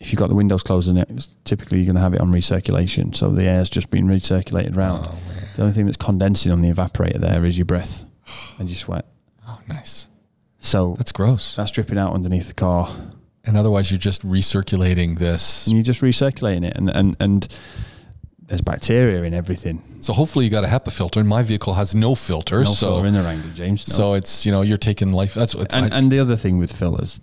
[0.00, 2.20] if you've got the windows closed in it, it's typically you're going to have it
[2.20, 5.04] on recirculation, so the air's just been recirculated around.
[5.06, 5.18] Oh.
[5.56, 8.04] The only thing that's condensing on the evaporator there is your breath
[8.58, 9.06] and your sweat.
[9.46, 10.08] Oh, nice.
[10.58, 11.54] So That's gross.
[11.56, 12.94] that's dripping out underneath the car,
[13.44, 15.66] And otherwise, you're just recirculating this.
[15.66, 17.48] and you're just recirculating it, and and and
[18.46, 19.82] there's bacteria in everything.
[20.00, 21.20] So hopefully, you got a HEPA filter.
[21.20, 22.58] And my vehicle has no filter.
[22.58, 23.88] No so filter in the Wrangler, James.
[23.88, 23.94] No.
[23.94, 25.34] So it's you know you're taking life.
[25.34, 25.74] That's what.
[25.74, 27.20] and, I, and the other thing with fillers,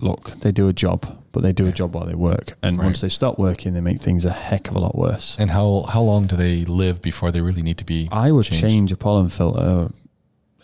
[0.00, 2.86] look, they do a job, but they do a job while they work, and Right.
[2.86, 5.36] once they stop working, they make things a heck of a lot worse.
[5.38, 8.08] and how how long do they live before they really need to be?
[8.12, 8.60] I would changed?
[8.62, 9.90] change a pollen filter,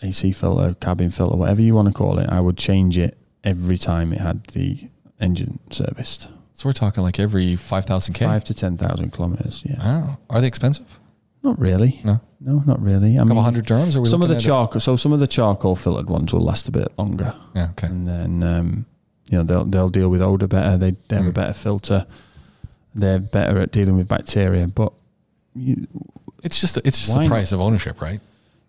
[0.03, 2.29] AC filter, cabin filter, whatever you want to call it.
[2.29, 6.29] I would change it every time it had the engine serviced.
[6.59, 8.25] So we're talking like every five thousand k.
[8.25, 9.63] Five to ten thousand kilometers.
[9.65, 10.17] Yeah, Wow.
[10.29, 10.99] Are they expensive?
[11.41, 12.01] not really.
[12.03, 12.19] No.
[12.41, 13.17] No, not really.
[13.17, 13.95] I A couple hundred dirhams.
[13.95, 14.81] Or are we some of the charcoal.
[14.81, 17.69] So some of the charcoal filtered ones will last a bit longer, Yeah.
[17.71, 17.87] Okay.
[17.87, 18.85] and then um,
[19.29, 20.77] you know they'll they'll deal with odor better.
[20.77, 21.33] They, they have a Mm.
[21.35, 22.05] better filter.
[22.93, 24.91] They're better at dealing with bacteria, but
[25.55, 25.87] you,
[26.43, 27.29] It's just it's just the not?
[27.29, 28.19] price of ownership, right?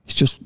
[0.05, 0.38] it's just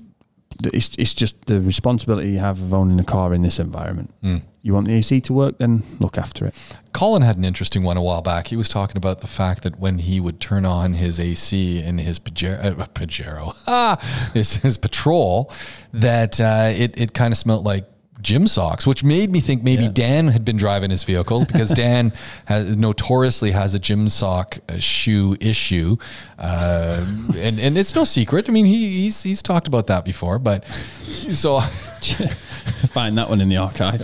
[0.65, 4.15] it's it's just the responsibility you have of owning a car in this environment.
[4.23, 4.43] Mm.
[4.63, 6.55] You want the AC to work, then look after it.
[6.93, 8.47] Colin had an interesting one a while back.
[8.47, 11.99] He was talking about the fact that when he would turn on his AC in
[11.99, 15.53] his Pajero, uh, Pajero ah, his, his Patrol,
[15.93, 17.85] that uh, it, it kind of smelled like
[18.25, 19.91] gym socks, which made me think maybe Yeah.
[19.93, 22.13] Dan had been driving his vehicles because Dan
[22.47, 25.97] has, notoriously has a gym sock uh, shoe issue.
[26.39, 27.05] Uh,
[27.37, 28.49] and, and it's no secret.
[28.49, 31.61] I mean, he, he's, he's talked about that before, but so
[32.89, 34.03] Find that one in the archive.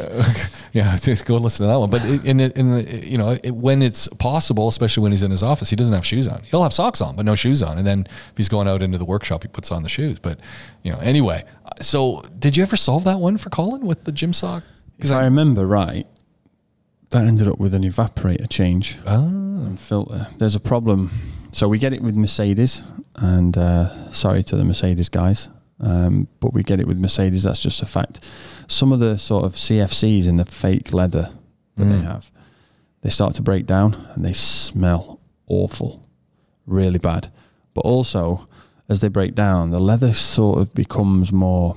[0.73, 1.91] yeah, just go listen to that one.
[1.91, 5.31] But in in, in the, you know it, when it's possible, especially when he's in
[5.31, 6.43] his office, he doesn't have shoes on.
[6.45, 7.79] He'll have socks on, but no shoes on.
[7.79, 10.19] And then if he's going out into the workshop, he puts on the shoes.
[10.19, 10.41] But
[10.83, 11.45] you know, anyway.
[11.81, 14.65] So did you ever solve that one for Colin with the gym sock?
[14.99, 16.07] If I remember right,
[17.11, 20.29] that ended up with an evaporator change oh, and filter.
[20.39, 21.11] There's a problem.
[21.53, 22.83] So we get it with Mercedes,
[23.17, 25.49] and uh, sorry to the Mercedes guys.
[25.81, 27.43] Um, but we get it with Mercedes.
[27.45, 28.21] That's just a fact.
[28.69, 31.31] Some of the sort of CFCs in the fake leather
[31.77, 32.05] that they Mm.
[32.05, 32.31] have,
[33.03, 36.03] they start to break down and they smell awful,
[36.67, 37.33] really bad.
[37.73, 38.47] But also,
[38.89, 41.77] as they break down, the leather sort of becomes more,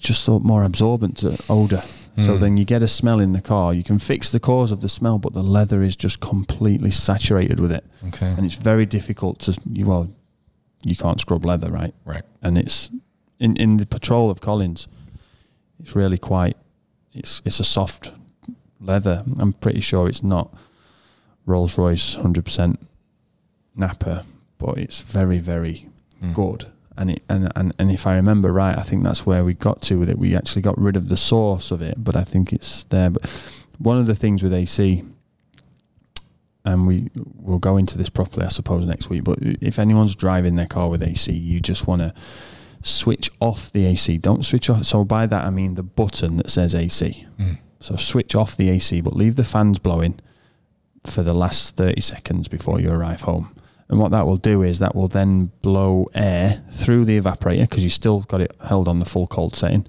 [0.00, 1.82] just more absorbent to odor.
[2.18, 2.40] So Mm.
[2.40, 3.74] then you get a smell in the car.
[3.74, 7.60] You can fix the cause of the smell, but the leather is just completely saturated
[7.60, 8.26] with it, Okay.
[8.36, 9.54] and it's very difficult to.
[9.70, 10.08] You well,
[10.86, 11.94] you can't scrub leather, right?
[12.04, 12.22] Right.
[12.42, 12.90] And it's
[13.38, 14.88] in in the Patrol of Colin's.
[15.80, 16.56] It's really quite.
[17.12, 18.12] It's it's a soft
[18.80, 19.24] leather.
[19.38, 20.54] I'm pretty sure it's not
[21.46, 22.78] Rolls Royce hundred percent
[23.74, 24.24] Nappa,
[24.58, 25.88] but it's very very
[26.22, 26.32] Mm.
[26.34, 26.64] good.
[26.96, 29.82] And it and, and and if I remember right, I think that's where we got
[29.82, 30.18] to with it.
[30.18, 33.10] We actually got rid of the source of it, but I think it's there.
[33.10, 33.26] But
[33.78, 35.04] one of the things with AC,
[36.66, 39.24] and we will go into this properly, I suppose, next week.
[39.24, 42.12] But if anyone's driving their car with AC, you just want to
[42.82, 44.18] switch off the AC.
[44.18, 44.84] Don't switch off.
[44.84, 47.26] So by that I mean the button that says AC.
[47.38, 47.58] Mm.
[47.80, 50.18] So switch off the AC, but leave the fans blowing
[51.06, 53.54] for the last 30 seconds before you arrive home.
[53.88, 57.84] And what that will do is that will then blow air through the evaporator because
[57.84, 59.86] you still got it held on the full cold setting.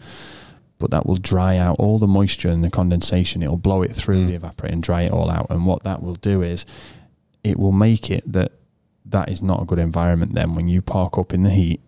[0.80, 3.42] But that will dry out all the moisture and the condensation.
[3.42, 4.28] It'll blow it through Mm.
[4.28, 5.48] the evaporator and dry it all out.
[5.50, 6.66] And what that will do is
[7.44, 8.52] it will make it that
[9.06, 11.80] that is not a good environment then when you park up in the heat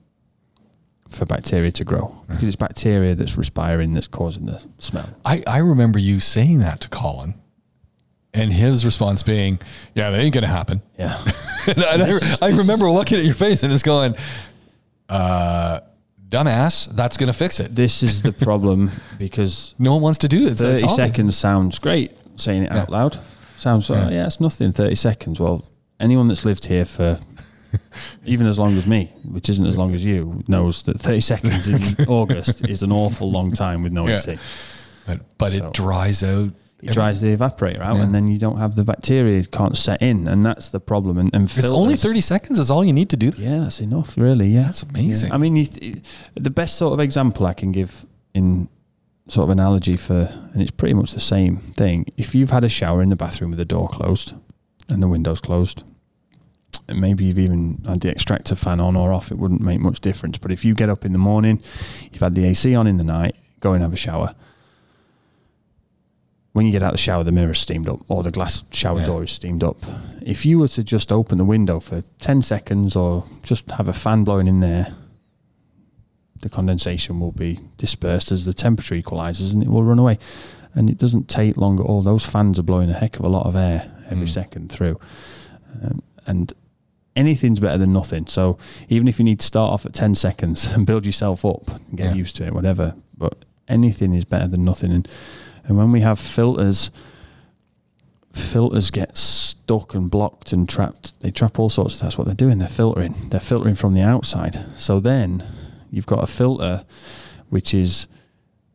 [1.10, 5.10] for bacteria to grow because it's bacteria that's respiring that's causing the smell.
[5.26, 7.34] I, I remember you saying that to Colin,
[8.34, 9.60] and his response being,
[9.96, 11.16] "Yeah, that ain't gonna happen." Yeah.
[11.68, 14.16] I, I remember looking at your face and just going,
[15.10, 15.80] uh,
[16.30, 20.38] "Dumbass, that's gonna fix it." this is the problem because No one wants to do
[20.38, 20.52] it.
[20.52, 20.96] It's- it's 30 obvious.
[20.96, 22.82] seconds sounds great saying it Yeah.
[22.82, 23.18] out loud.
[23.58, 24.06] Sounds, yeah.
[24.06, 24.10] Yeah.
[24.16, 25.40] yeah, it's nothing, 30 seconds.
[25.40, 25.66] Well,
[26.00, 27.20] anyone that's lived here for
[28.26, 31.68] even as long as me, which isn't as long as you, knows that 30 seconds
[31.68, 34.36] in August is an awful long time with no Yeah.
[35.06, 36.52] But, but So- it dries out.
[36.82, 38.04] It dries the evaporator out, Yeah.
[38.04, 41.18] and then you don't have the bacteria can't set in, and that's the problem.
[41.18, 42.58] And, and It's only thirty seconds.
[42.60, 43.32] Is all you need to do.
[43.32, 43.40] That.
[43.40, 44.48] Yeah, that's enough, really.
[44.48, 45.30] Yeah, That's amazing.
[45.30, 45.36] Yeah.
[45.36, 45.66] I mean, you,
[46.36, 48.70] the best sort of example I can give in
[49.28, 52.06] sort of analogy for, and it's pretty much the same thing.
[52.18, 54.34] If you've had a shower in the bathroom with the door closed
[54.88, 55.84] and the windows closed,
[56.88, 60.00] and maybe you've even had the extractor fan on or off, it wouldn't make much
[60.00, 60.38] difference.
[60.38, 61.62] But if you get up in the morning,
[62.12, 64.34] you've had the AC on in the night, go and have a shower.
[66.60, 69.00] When you get out of the shower, the mirror's steamed up, or the glass shower
[69.00, 69.06] Yeah.
[69.06, 69.78] door is steamed up.
[70.22, 73.94] If you were to just open the window for 10 seconds or just have a
[73.94, 74.94] fan blowing in there,
[76.42, 80.20] the condensation will be dispersed as the temperature equalizes and it will run away.
[80.76, 82.02] And it doesn't take long at all.
[82.02, 84.30] Those fans are blowing a heck of a lot of air every Mm.
[84.34, 85.00] second through.
[85.82, 86.52] Um, and
[87.16, 88.28] anything's better than nothing.
[88.28, 88.58] So
[88.90, 91.98] even if you need to start off at 10 seconds and build yourself up and
[91.98, 92.16] get Yeah.
[92.16, 94.92] used to it, whatever, but anything is better than nothing.
[94.92, 95.08] And,
[95.66, 96.92] and when we have filters,
[98.34, 101.20] filters get stuck and blocked and trapped.
[101.22, 101.96] They trap all sorts.
[101.96, 102.58] Of, that's what they're doing.
[102.60, 103.16] They're filtering.
[103.30, 104.66] They're filtering from the outside.
[104.78, 105.44] So then
[105.92, 106.86] you've got a filter
[107.50, 108.08] which is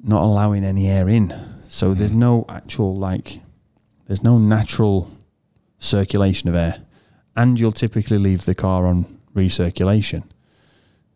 [0.02, 1.32] not allowing any air in.
[1.68, 2.16] So there's Mm.
[2.16, 3.40] no actual like
[4.06, 5.10] there's no natural
[5.78, 6.82] circulation of air.
[7.36, 10.24] And you'll typically leave the car on recirculation.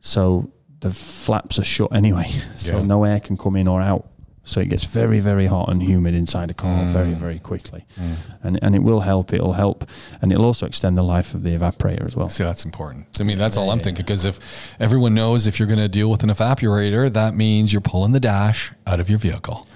[0.01, 0.51] So
[0.81, 2.31] the flaps are shut anyway.
[2.57, 2.87] So Yeah.
[2.87, 4.09] no air can come in or out.
[4.49, 7.17] So it gets very, very hot and humid inside a car very, Mm.
[7.25, 7.85] very quickly.
[8.01, 8.15] Mm.
[8.43, 9.33] And and it will help.
[9.33, 9.85] It'll help,
[10.23, 12.31] and it'll also extend the life of the evaporator as well.
[12.31, 13.21] See, that's important.
[13.21, 13.85] I mean, that's all I'm Yeah.
[13.85, 14.05] thinking.
[14.07, 14.39] Because if
[14.81, 18.21] everyone knows if you're going to deal with an evaporator, that means you're pulling the
[18.21, 19.67] dash out of your vehicle.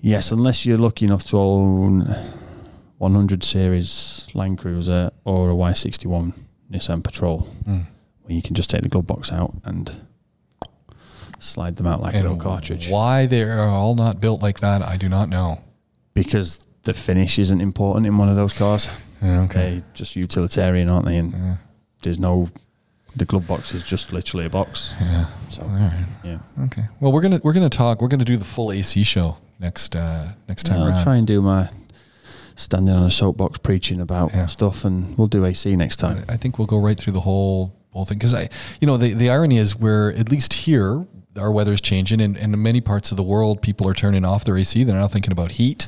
[0.00, 2.14] Yes, unless you're lucky enough to own
[2.98, 6.32] 100 series Land Cruiser or a Y61
[6.72, 7.84] Nissan Patrol, Mm.
[8.22, 9.90] where you can just take the glove box out and
[11.38, 12.88] slide them out like a little cartridge.
[12.88, 15.60] Why they're all not built like that, I do not know.
[16.14, 18.88] Because the finish isn't important in one of those cars.
[19.22, 19.70] Yeah, okay.
[19.78, 21.16] They're just utilitarian, aren't they?
[21.18, 21.56] And Yeah.
[22.02, 22.48] there's no.
[23.16, 24.94] The glove box is just literally a box.
[25.00, 25.26] yeah.
[25.48, 26.04] So right.
[26.22, 26.84] yeah, Okay.
[27.00, 28.00] Well, we're gonna we're gonna talk.
[28.00, 31.42] We're gonna do the full AC show next uh next time I'll try and do
[31.42, 31.68] my
[32.54, 34.46] standing on a soapbox preaching about Yeah.
[34.46, 36.24] stuff, and we'll do AC next time.
[36.28, 38.48] I think we'll go right through the whole whole thing because I,
[38.80, 41.06] you know, the the irony is we're at least here
[41.38, 44.44] our weather's changing, and, and in many parts of the world, people are turning off
[44.44, 44.82] their AC.
[44.84, 45.86] They're now thinking about heat,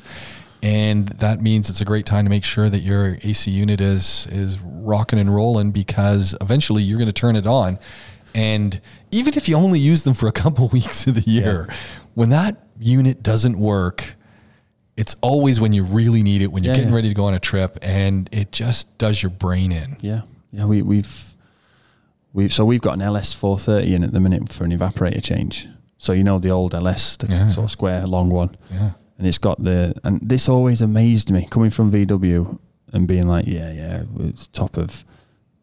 [0.62, 4.26] and that means it's a great time to make sure that your AC unit is
[4.30, 7.78] is rocking and rolling because eventually you're going to turn it on,
[8.34, 11.68] and even if you only use them for a couple weeks of the year,
[12.14, 14.14] when that unit doesn't work.
[14.96, 16.96] It's always when you really need it, when you're Yeah, getting yeah.
[16.96, 19.96] ready to go on a trip, and it just does your brain in.
[20.02, 20.66] Yeah, yeah.
[20.66, 21.29] We, we've
[22.32, 25.66] We so we've got an LS 430 in at the minute for an evaporator change.
[25.98, 27.48] So you know the old LS, the Yeah.
[27.48, 28.90] sort of square long one, Yeah.
[29.18, 32.58] and it's got the and this always amazed me coming from VW
[32.92, 35.04] and being like, yeah, yeah, it's top of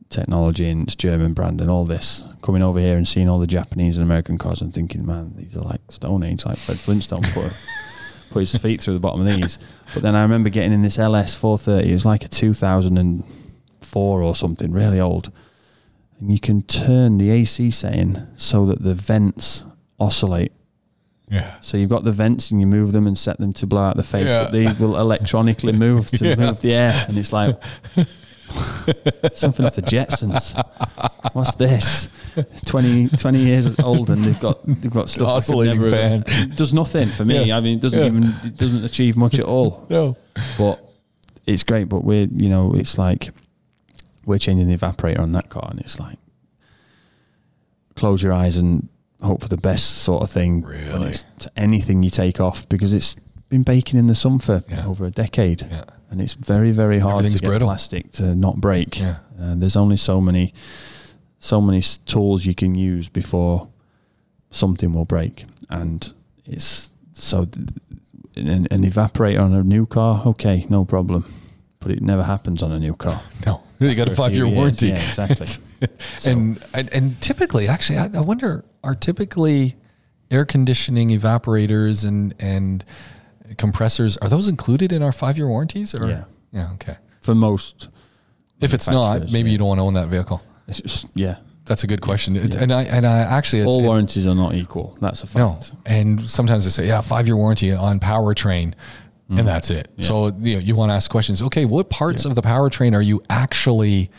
[0.10, 2.24] technology and it's German brand and all this.
[2.42, 5.58] Coming over here and seeing all the Japanese and American cars and thinking, man, these
[5.58, 7.52] are like Stone Age, like Fred Flintstone put
[8.32, 9.58] put his feet through the bottom of these.
[9.94, 11.90] But then I remember getting in this LS 430.
[11.90, 15.32] It was like a 2004 or something, really old.
[16.20, 19.64] And you can turn the AC setting so that the vents
[20.00, 20.52] oscillate.
[21.30, 21.56] Yeah.
[21.62, 23.98] So you've got the vents and you move them and set them to blow out
[23.98, 24.44] the face, Yeah.
[24.44, 26.36] but they will electronically move to Yeah.
[26.36, 27.06] move the air.
[27.08, 27.56] And it's like
[29.34, 30.54] something off the Jetsons.
[31.34, 32.10] What's this?
[32.66, 35.28] 20, 20 years old and they've got they've got stuff.
[35.28, 36.24] Oscillating never- fan.
[36.28, 37.44] It does nothing for me.
[37.46, 37.58] Yeah.
[37.58, 38.06] I mean, it doesn't Yeah.
[38.06, 39.86] even it doesn't achieve much at all.
[39.90, 40.16] No.
[40.58, 40.84] But
[41.46, 41.90] it's great.
[41.90, 43.32] But we're you know it's like
[44.28, 46.20] we're changing the evaporator on that car, and it's like
[47.96, 48.88] close your eyes and
[49.22, 50.62] hope for the best sort of thing.
[50.62, 51.14] Really?
[51.40, 53.16] to anything you take off because it's
[53.50, 54.86] been baking in the sun for Yeah.
[54.86, 55.86] over a decade, Yeah.
[56.12, 57.68] and it's very very hard to get brittle.
[57.68, 59.00] plastic to not break.
[59.00, 59.18] Yeah.
[59.42, 60.54] Uh, there's only so many
[61.40, 63.68] so many tools you can use before
[64.50, 66.12] something will break, and
[66.46, 67.68] it's so th-
[68.36, 71.26] an, an evaporator on a new car, okay, no problem,
[71.80, 73.22] but it never happens on a new car.
[73.46, 73.62] No.
[73.90, 74.56] You got a five year years.
[74.56, 74.88] warranty.
[74.90, 75.48] Yeah, exactly.
[76.18, 79.76] So- and, and and typically, actually, I, I wonder are typically
[80.32, 82.84] air conditioning evaporators and and
[83.58, 85.94] compressors are those included in our five year warranties?
[85.94, 86.24] Or Yeah.
[86.52, 86.98] yeah, okay.
[87.22, 87.90] For most,
[88.62, 89.54] If it's not, maybe yeah.
[89.54, 90.42] you don't want to own that vehicle.
[90.68, 92.36] it's just, yeah, That's a good question.
[92.36, 92.64] It's, Yeah.
[92.64, 94.98] And I and I actually it's, all it- warranties are not equal.
[95.00, 95.38] That's a fact.
[95.38, 95.54] no.
[95.54, 95.72] fact.
[95.86, 98.74] And sometimes they say, yeah, five year warranty on powertrain.
[99.30, 99.90] And that's it.
[99.92, 99.94] Mm.
[99.98, 100.08] Yeah.
[100.08, 101.42] So you know, you want to ask questions.
[101.42, 102.32] Okay, what parts Yeah.
[102.32, 104.10] of the powertrain are you actually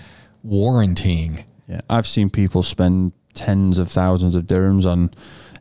[0.42, 1.44] warranting?
[1.66, 5.10] Yeah, I've seen people spend tens of thousands of dirhams on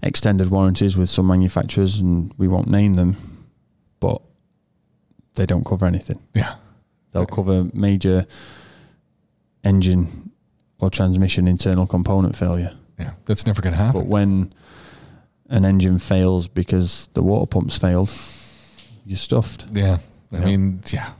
[0.04, 3.16] extended warranties with some manufacturers, and we won't name them,
[4.00, 4.22] but
[5.36, 6.20] they don't cover anything.
[6.34, 6.56] Yeah.
[7.12, 8.26] They'll cover major
[9.64, 10.32] engine
[10.80, 12.72] or transmission internal component failure.
[13.00, 13.14] Yeah.
[13.26, 14.02] That's never going to happen.
[14.02, 14.54] But when
[15.50, 18.10] an engine fails because the water pump's failed,
[19.08, 19.68] you're stuffed.
[19.72, 19.98] yeah.
[20.34, 21.12] I mean, yeah.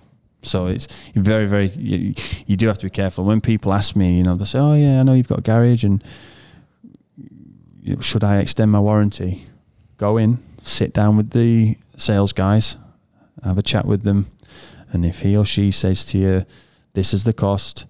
[0.42, 1.68] So it's very, very.
[1.70, 2.14] You,
[2.46, 4.18] you do have to be careful when people ask me.
[4.18, 6.04] You know, they say, "Oh yeah, I know you've got a garage, and
[7.82, 9.46] you know, should I extend my warranty?"
[9.98, 12.78] Go in, sit down with the sales guys,
[13.44, 14.28] have a chat with them,
[14.92, 16.46] and if he or she says to you,
[16.94, 17.86] "This is the cost,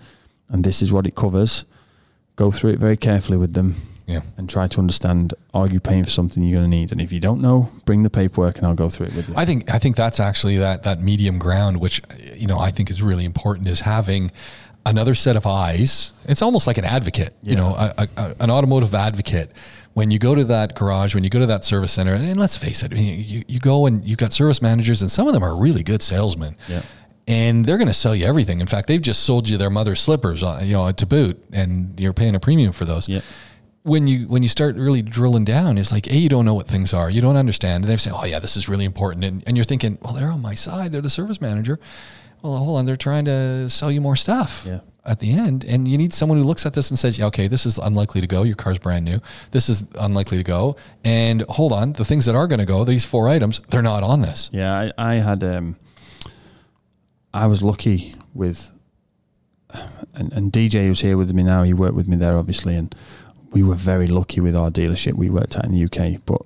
[0.47, 1.65] and this is what it covers,"
[2.35, 3.75] go through it very carefully with them
[4.07, 4.21] Yeah.
[4.37, 6.91] and try to understand: Are you paying for something you're going to need?
[6.91, 9.35] And if you don't know, bring the paperwork, and I'll go through it with you.
[9.37, 12.01] I think I think that's actually that that medium ground, which
[12.35, 14.31] you know I think is really important, is having
[14.85, 16.13] another set of eyes.
[16.25, 19.51] It's almost like an advocate, you know, a, a, an automotive advocate.
[19.93, 22.55] When you go to that garage, when you go to that service center, and let's
[22.55, 25.43] face it, you, you, you go and you've got service managers, and some of them
[25.43, 26.55] are really good salesmen.
[26.69, 26.83] Yeah.
[27.27, 28.61] And they're going to sell you everything.
[28.61, 31.99] In fact, they've just sold you their mother's slippers, uh, you know, to boot, and
[31.99, 33.19] you're paying a premium for those Yeah.
[33.87, 36.67] When you when you start really drilling down, it's like a you don't know what
[36.67, 37.83] things are, you don't understand.
[37.83, 40.29] And they're saying, oh yeah, this is really important, and, and you're thinking, well, they're
[40.31, 41.79] on my side, they're the service manager.
[42.41, 44.81] Well, hold on, they're trying to sell you more stuff Yeah.
[45.03, 47.47] at the end, and you need someone who looks at this and says, yeah, okay,
[47.47, 48.43] this is unlikely to go.
[48.43, 49.19] Your car's brand new.
[49.51, 50.75] This is unlikely to go.
[51.03, 54.03] And hold on, the things that are going to go, these four items, they're not
[54.03, 54.49] on this.
[54.53, 55.77] Yeah, I, I had um
[57.33, 58.71] I was lucky with
[60.13, 62.93] and, and DJ who's here with me now, he worked with me there obviously and
[63.51, 66.21] we were very lucky with our dealership we worked at in the UK.
[66.25, 66.41] But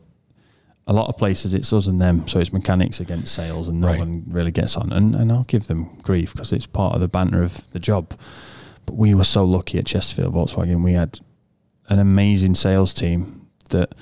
[0.87, 3.87] a lot of places it's us and them, so it's mechanics against sales and no
[3.87, 3.99] Right.
[3.99, 4.91] one really gets on.
[4.91, 8.13] And and I'll give them grief because it's part of the banter of the job.
[8.85, 10.83] But we were so lucky at Chesterfield Volkswagen.
[10.83, 11.19] We had
[11.89, 13.93] an amazing sales team that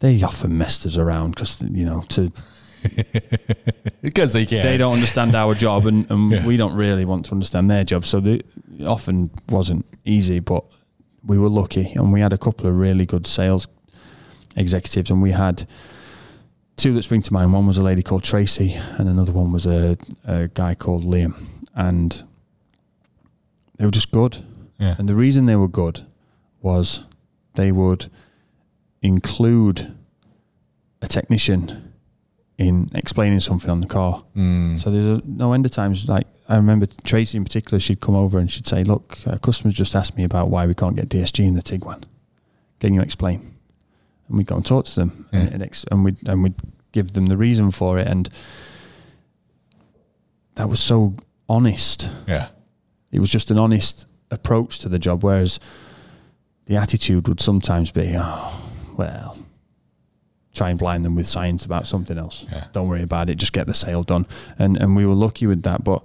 [0.00, 2.32] they often messed us around because you know to
[4.02, 4.62] Because they can.
[4.64, 6.46] they don't understand our job and, and Yeah.
[6.46, 8.04] we don't really want to understand their job.
[8.04, 8.44] So it
[8.84, 10.64] often wasn't easy, but
[11.24, 13.68] we were lucky and we had a couple of really good sales
[14.56, 15.66] executives and we had
[16.76, 17.52] two that spring to mind.
[17.52, 21.34] One was a lady called Tracy and another one was a, a guy called Liam.
[21.74, 22.22] And
[23.76, 24.44] they were just good.
[24.78, 24.96] Yeah.
[24.98, 26.04] And the reason they were good
[26.60, 27.04] was
[27.54, 28.10] they would
[29.00, 29.94] include
[31.00, 31.92] a technician
[32.58, 34.24] in explaining something on the car.
[34.36, 34.78] Mm.
[34.78, 36.08] So there's a, no end of times.
[36.08, 39.74] Like I remember Tracy in particular, she'd come over and she'd say, "Look, uh, customers
[39.74, 42.02] just asked me about why we can't get DSG in the Tiguan.
[42.80, 43.40] Can you explain?"
[44.28, 45.40] And we'd go and talk to them, Yeah.
[45.40, 46.54] and, ex- and we'd and we'd
[46.92, 48.28] give them the reason for it, and
[50.54, 51.14] that was so
[51.48, 52.08] honest.
[52.26, 52.48] yeah.
[53.10, 55.22] It was just an honest approach to the job.
[55.22, 55.60] Whereas
[56.66, 59.36] the attitude would sometimes be, oh, well,
[60.54, 62.46] try and blind them with science about something else.
[62.50, 62.64] Yeah.
[62.72, 63.34] Don't worry about it.
[63.36, 64.26] Just get the sale done.
[64.58, 65.84] And and we were lucky with that.
[65.84, 66.02] But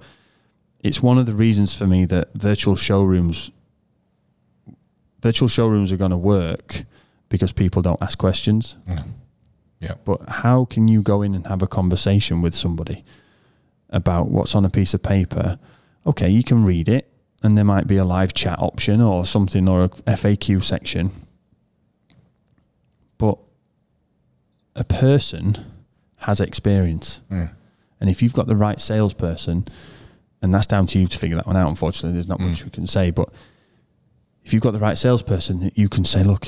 [0.87, 3.51] it's one of the reasons for me that virtual showrooms,
[5.21, 6.83] virtual showrooms are going to work
[7.29, 8.77] because people don't ask questions.
[8.87, 9.03] Yeah.
[9.79, 9.93] Yeah.
[10.05, 13.03] But how can you go in and have a conversation with somebody
[13.89, 15.59] about what's on a piece of paper?
[16.05, 17.11] Okay, you can read it,
[17.43, 21.11] and there might be a live chat option or something or a FAQ section.
[23.17, 23.37] But
[24.75, 25.57] a person
[26.17, 27.21] has experience.
[27.29, 27.51] Mm.
[27.99, 29.67] And if you've got the right salesperson,
[30.41, 32.49] and that's down to you to figure that one out, unfortunately, there's not hmm.
[32.49, 33.11] much we can say.
[33.11, 33.29] But
[34.43, 36.47] if you've got the right salesperson, you can say, look,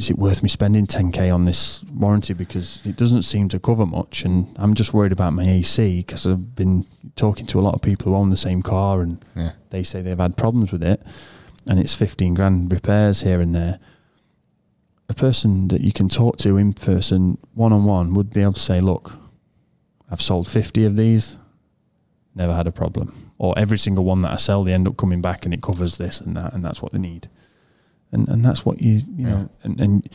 [0.00, 3.84] is it worth me spending 10k on this warranty because it doesn't seem to cover
[3.84, 6.86] much and I'm just worried about my AC because I've been
[7.16, 9.52] talking to a lot of people who own the same car and Yeah.
[9.68, 11.02] they say they've had problems with it
[11.66, 13.78] and it's 15 grand repairs here and there
[15.10, 18.54] a person that you can talk to in person one on one would be able
[18.54, 19.18] to say look
[20.10, 21.36] I've sold 50 of these
[22.34, 23.32] never had a problem.
[23.38, 25.98] Or every single one that I sell they end up coming back and it covers
[25.98, 27.28] this and that and that's what they need.
[28.12, 30.08] And and that's what you you know and, and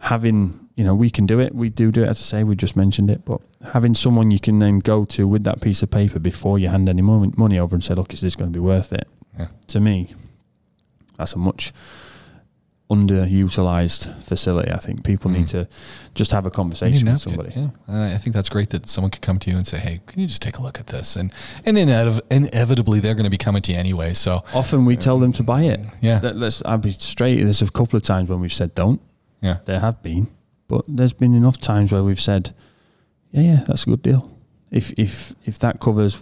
[0.00, 1.54] having you know we can do it.
[1.54, 3.40] We do do it as I say we just mentioned it but
[3.72, 6.88] having someone you can then go to with that piece of paper before you hand
[6.88, 9.08] any money, money over and say look is this going to be worth it?
[9.38, 9.48] Yeah.
[9.68, 10.12] to me
[11.16, 11.72] that's a much
[12.90, 15.68] underutilized facility I think people need to
[16.14, 19.22] just have a conversation with somebody Yeah, Uh, I think that's great that someone could
[19.22, 21.32] come to you and say, "Hey, can you just take a look at this?" And
[21.64, 24.14] and inev- inevitably they're going to be coming to you anyway.
[24.14, 26.20] So often we tell them to buy it Yeah.
[26.22, 29.00] Let- let's I'll be straight there's a couple of times when we've said don't
[29.42, 30.26] yeah, There have been,
[30.68, 32.52] but there's been enough times where we've said,
[33.32, 34.22] "Yeah, yeah, that's a good deal."
[34.70, 36.18] If if if that covers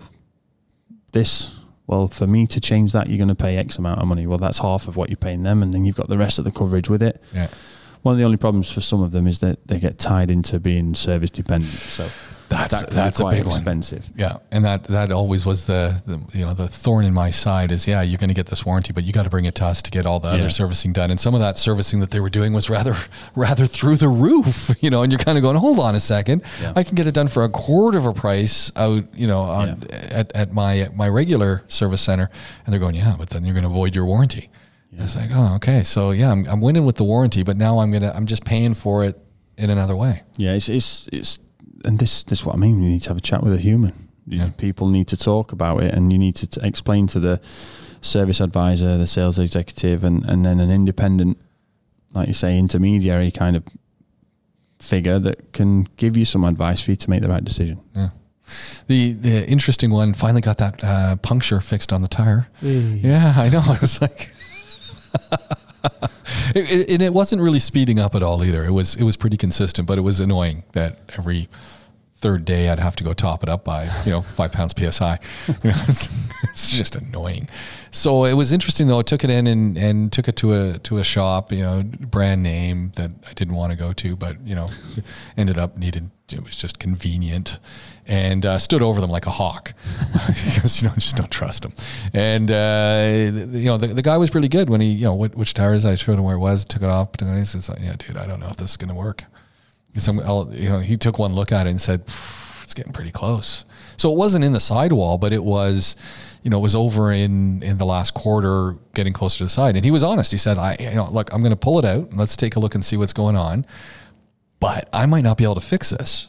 [1.13, 1.51] this,
[1.89, 4.27] well, for me to change that, you're going to pay X amount of money.
[4.27, 6.45] Well, that's half of what you're paying them, and then you've got the rest of
[6.45, 7.21] the coverage with it.
[7.33, 7.49] yeah.
[8.03, 10.61] One of the only problems for some of them is that they get tied into
[10.61, 12.09] being service dependent, so
[12.49, 13.55] That's that that's a big one.
[13.55, 14.11] expensive.
[14.17, 17.71] Yeah, and that that always was the, the you know the thorn in my side
[17.73, 19.65] is yeah you're going to get this warranty, but you got to bring it to
[19.67, 20.35] us to get all the Yeah.
[20.41, 21.11] other servicing done.
[21.11, 22.97] And some of that servicing that they were doing was rather
[23.35, 25.03] rather through the roof, you know.
[25.03, 26.73] And you're kind of going, hold on a second, Yeah.
[26.75, 29.83] I can get it done for a quarter of a price out, you know, on,
[29.93, 32.31] at at my at my regular service center.
[32.65, 34.49] And they're going, yeah, but then you're going to void your warranty.
[35.01, 37.93] It's like, oh, okay, so yeah, I'm, I'm winning with the warranty, but now I'm
[37.93, 39.17] gonna I'm just paying for it
[39.57, 40.23] in another way.
[40.37, 41.39] Yeah, it's it's it's
[41.85, 42.83] and this this is what I mean.
[42.83, 43.93] You need to have a chat with a human.
[44.27, 44.51] You Yeah.
[44.57, 47.41] People need to talk about it, and you need to t- explain to the
[48.01, 51.39] service advisor, the sales executive, and and then an independent,
[52.15, 53.63] like you say, intermediary kind of
[54.79, 57.79] figure that can give you some advice for you to make the right decision.
[57.95, 58.11] Yeah.
[58.87, 62.49] The the interesting one finally got that uh, puncture fixed on the tire.
[62.63, 63.61] Yeah, I know.
[63.67, 64.31] I was like,
[66.55, 68.65] it, and it wasn't really speeding up at all either.
[68.65, 71.49] It was it was pretty consistent, but it was annoying that every
[72.21, 75.19] third day I'd have to go top it up by you know five pounds psi.
[75.49, 76.09] You know, it's,
[76.43, 77.49] it's just annoying.
[77.91, 78.99] So it was interesting though.
[78.99, 81.83] I took it in and, and took it to a to a shop, you know,
[81.83, 84.69] brand name that I didn't want to go to, but you know,
[85.37, 86.11] ended up needed.
[86.33, 87.59] It was just convenient,
[88.07, 89.73] and uh, stood over them like a hawk
[90.13, 91.73] because you know just don't trust them.
[92.13, 95.55] And uh, you know the, the guy was really good when he you know which
[95.55, 98.17] tires I showed him where it was, took it off, and he says, "Yeah, dude,
[98.17, 99.25] I don't know if this is gonna work."
[99.97, 100.19] Some,
[100.53, 102.03] you know, he took one look at it and said,
[102.63, 103.65] "It's getting pretty close."
[103.97, 105.97] So it wasn't in the sidewall, but it was,
[106.43, 109.75] you know, it was over in in the last quarter, getting closer to the side.
[109.75, 110.31] And he was honest.
[110.31, 112.15] He said, "I, you know, look, I'm going to pull it out.
[112.15, 113.67] Let's take a look and see what's going on,
[114.61, 116.29] but I might not be able to fix this."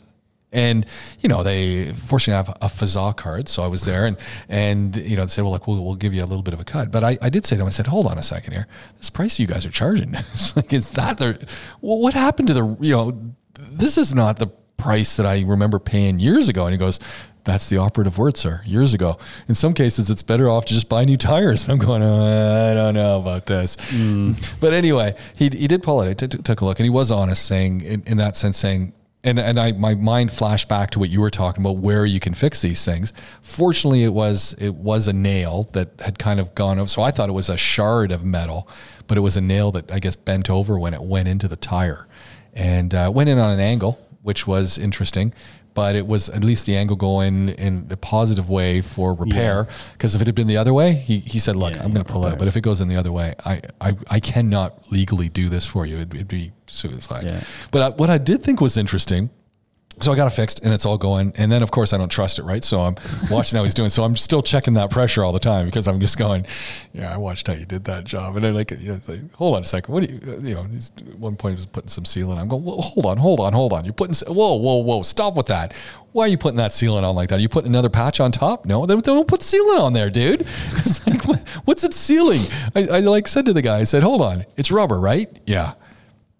[0.51, 0.85] And
[1.19, 4.17] you know, they fortunately have a Fazaa card, so I was there, and
[4.47, 6.59] and you know, they said, "Well, like we'll, we'll give you a little bit of
[6.59, 8.53] a cut." But I, I did say to them, I said, "Hold on a second
[8.53, 8.67] here.
[8.97, 11.47] This price you guys are charging, it's like, is that the?
[11.81, 12.77] Well, what happened to the?
[12.81, 13.21] You know,
[13.53, 16.99] this is not the price that I remember paying years ago." And he goes,
[17.49, 18.61] "That's the operative word, sir.
[18.65, 19.17] Years ago.
[19.47, 22.69] In some cases, it's better off to just buy new tires." And I'm going, uh,
[22.71, 23.75] "I don't know about this."
[24.59, 26.09] But anyway, he he did pull it.
[26.09, 28.57] I t- t- took a look, and he was honest, saying in, in that sense,
[28.57, 28.93] saying
[29.23, 32.19] and and I my mind flashed back to what you were talking about where you
[32.19, 33.11] can fix these things.
[33.41, 36.87] Fortunately, it was it was a nail that had kind of gone over.
[36.87, 38.67] So I thought it was a shard of metal,
[39.07, 41.57] but it was a nail that I guess bent over when it went into the
[41.57, 42.07] tire,
[42.53, 45.33] and uh, went in on an angle, which was interesting.
[45.79, 49.65] But it was at least the angle going in the positive way for repair.
[49.93, 52.05] Because if it had been the other way, he, he said, "Look, Yeah, I'm going
[52.05, 54.19] to pull it out." But if it goes in the other way, I I, I
[54.19, 55.95] cannot legally do this for you.
[55.95, 57.23] It'd, it'd be suicide.
[57.23, 57.41] Yeah.
[57.71, 59.29] But I, what I did think was interesting
[60.01, 61.33] So I got it fixed and it's all going.
[61.37, 62.63] And then of course I don't trust it, right?
[62.63, 62.95] So I'm
[63.29, 63.89] watching how he's doing.
[63.89, 66.45] So I'm still checking that pressure all the time because I'm just going,
[66.93, 68.35] yeah, I watched how you did that job.
[68.35, 69.93] And then like, you know, like hold on a second.
[69.93, 72.37] What do you, you know, he's, one point he was putting some sealant.
[72.37, 73.83] I'm going, well, hold on, hold on, hold on.
[73.85, 75.73] You're putting, whoa, whoa, whoa, stop with that.
[76.11, 77.37] Why are you putting that sealant on like that?
[77.37, 78.65] Are you putting another patch on top?
[78.65, 80.41] No, they don't put sealant on there, dude.
[80.79, 82.41] It's like, what, what's it sealing?
[82.75, 85.29] I, I like said to the guy, I said, hold on, it's rubber, right?
[85.45, 85.73] Yeah.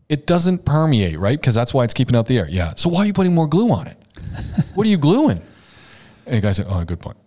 [0.09, 1.39] It doesn't permeate, right?
[1.39, 2.49] Because that's why it's keeping out the air.
[2.49, 2.73] Yeah.
[2.75, 3.97] So why are you putting more glue on it?
[4.73, 5.41] what are you gluing?
[6.25, 7.17] And the guy said, "Oh, good point."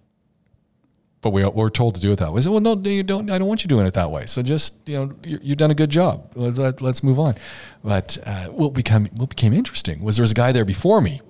[1.21, 2.39] But we we're told to do it that way.
[2.39, 3.31] I said, "Well, no, you don't.
[3.31, 4.27] I don't want you doing it that way.
[4.27, 6.33] So just you know, you have done a good job.
[6.35, 7.37] Let, us move on."
[7.85, 11.21] But uh, what became what became interesting was there was a guy there before me,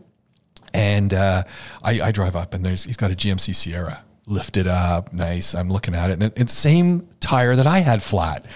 [0.73, 1.45] and uh,
[1.83, 5.55] I, I drive up and there's he's got a GMC Sierra lifted up, nice.
[5.55, 8.47] I'm looking at it, and it's same tire that I had flat.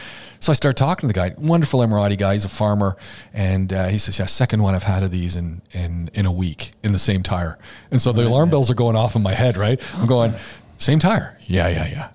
[0.41, 2.35] So I start talking to the guy, wonderful Emirati guy.
[2.35, 2.97] He's a farmer,
[3.33, 6.33] and uh, he says, "Yeah, second one I've had of these in in in a
[6.33, 7.59] week in the same tire."
[7.91, 8.53] And so the right, alarm yeah.
[8.53, 9.57] bells are going off in my head.
[9.57, 10.35] Right, I'm going,
[10.79, 11.39] "Same tire?
[11.47, 12.09] Yeah, yeah, yeah."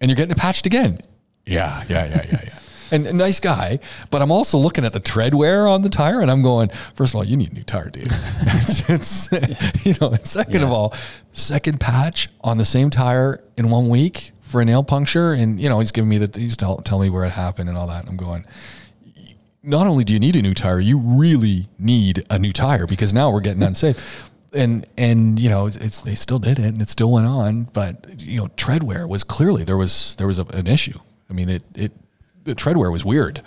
[0.00, 0.98] And you're getting it patched again?
[1.44, 2.58] Yeah, yeah, yeah, yeah, yeah.
[2.92, 3.80] and a nice guy,
[4.10, 7.12] but I'm also looking at the tread wear on the tire, and I'm going, first
[7.12, 8.06] of all, you need a new tire, dude.
[8.10, 10.66] it's, it's you know, and second yeah.
[10.66, 10.94] of all,
[11.32, 15.68] second patch on the same tire in one week for a nail puncture, and you
[15.68, 18.00] know he's giving me the he's tell, tell me where it happened and all that.
[18.00, 18.44] And I'm going.
[19.62, 23.12] Not only do you need a new tire, you really need a new tire because
[23.12, 24.30] now we're getting unsafe.
[24.50, 28.22] And and you know it's they still did it and it still went on, but
[28.22, 30.98] you know tread wear was clearly there was there was a, an issue.
[31.28, 31.92] I mean it it
[32.44, 33.42] the tread wear was weird.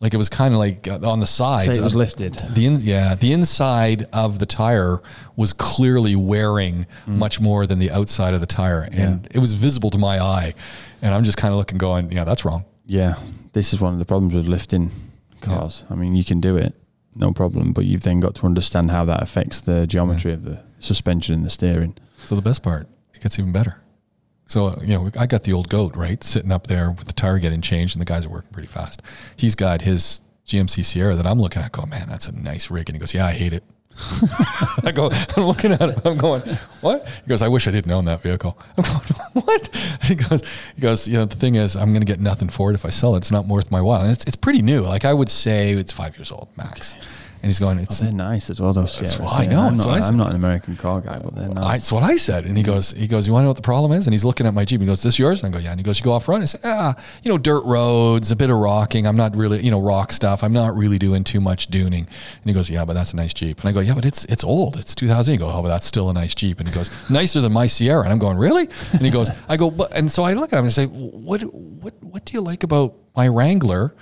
[0.00, 1.76] Like it was kind of like uh, on the sides.
[1.76, 2.32] So it was lifted.
[2.32, 5.02] The in, yeah, the inside of the tire
[5.36, 7.16] was clearly wearing mm.
[7.16, 9.36] much more than the outside of the tire, and yeah.
[9.36, 10.54] it was visible to my eye.
[11.02, 12.64] And I'm just kind of looking, going, yeah, that's wrong.
[12.86, 13.16] Yeah,
[13.52, 14.90] this is one of the problems with lifting
[15.42, 15.84] cars.
[15.86, 15.96] Yeah.
[15.96, 16.74] I mean, you can do it,
[17.14, 20.36] no problem, but you've then got to understand how that affects the geometry yeah.
[20.38, 21.94] of the suspension and the steering.
[22.24, 23.82] So the best part, it gets even better.
[24.50, 26.22] So, you know, I got the old goat, right?
[26.24, 29.00] Sitting up there with the tire getting changed and the guys are working pretty fast.
[29.36, 32.88] He's got his GMC Sierra that I'm looking at going, man, that's a nice rig.
[32.88, 33.62] And he goes, yeah, I hate it.
[34.84, 36.00] I go, I'm looking at it.
[36.04, 36.42] I'm going,
[36.80, 37.06] what?
[37.06, 38.58] He goes, I wish I didn't own that vehicle.
[38.76, 39.00] I'm going,
[39.44, 39.70] what?
[39.72, 40.42] And He goes,
[40.74, 42.84] he goes, you know, the thing is, I'm going to get nothing for it if
[42.84, 43.18] I sell it.
[43.18, 44.00] It's not worth my while.
[44.00, 44.80] And it's, it's pretty new.
[44.80, 46.96] Like I would say it's five years old max.
[47.42, 48.74] And he's going, it's oh, they're nice as well.
[48.74, 49.62] Those that's what I know.
[49.62, 51.64] I'm not, I'm not, an American car guy, but they're nice.
[51.64, 52.44] I, that's what I said.
[52.44, 54.06] And he goes, he goes, you want to know what the problem is?
[54.06, 54.78] And he's looking at my Jeep.
[54.78, 55.42] He goes, this yours?
[55.42, 55.70] And I go, yeah.
[55.70, 56.42] And he goes, you go off road?
[56.42, 59.06] I said, ah, you know, dirt roads, a bit of rocking.
[59.06, 60.44] I'm not really, you know, rock stuff.
[60.44, 62.06] I'm not really doing too much duning.
[62.06, 63.60] And he goes, yeah, but that's a nice Jeep.
[63.60, 64.76] And I go, yeah, but it's it's old.
[64.76, 65.32] It's 2000.
[65.32, 66.60] He goes, oh, but that's still a nice Jeep.
[66.60, 68.02] And he goes, nicer than my Sierra.
[68.02, 68.68] And I'm going, really?
[68.92, 71.40] And he goes, I go, but, and so I look at him and say, what,
[71.42, 73.94] what, what do you like about my Wrangler?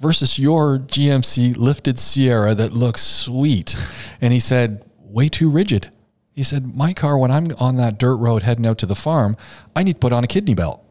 [0.00, 3.76] Versus your GMC lifted Sierra that looks sweet.
[4.20, 5.90] And he said, way too rigid.
[6.32, 9.36] He said, my car, when I'm on that dirt road heading out to the farm,
[9.76, 10.82] I need to put on a kidney belt.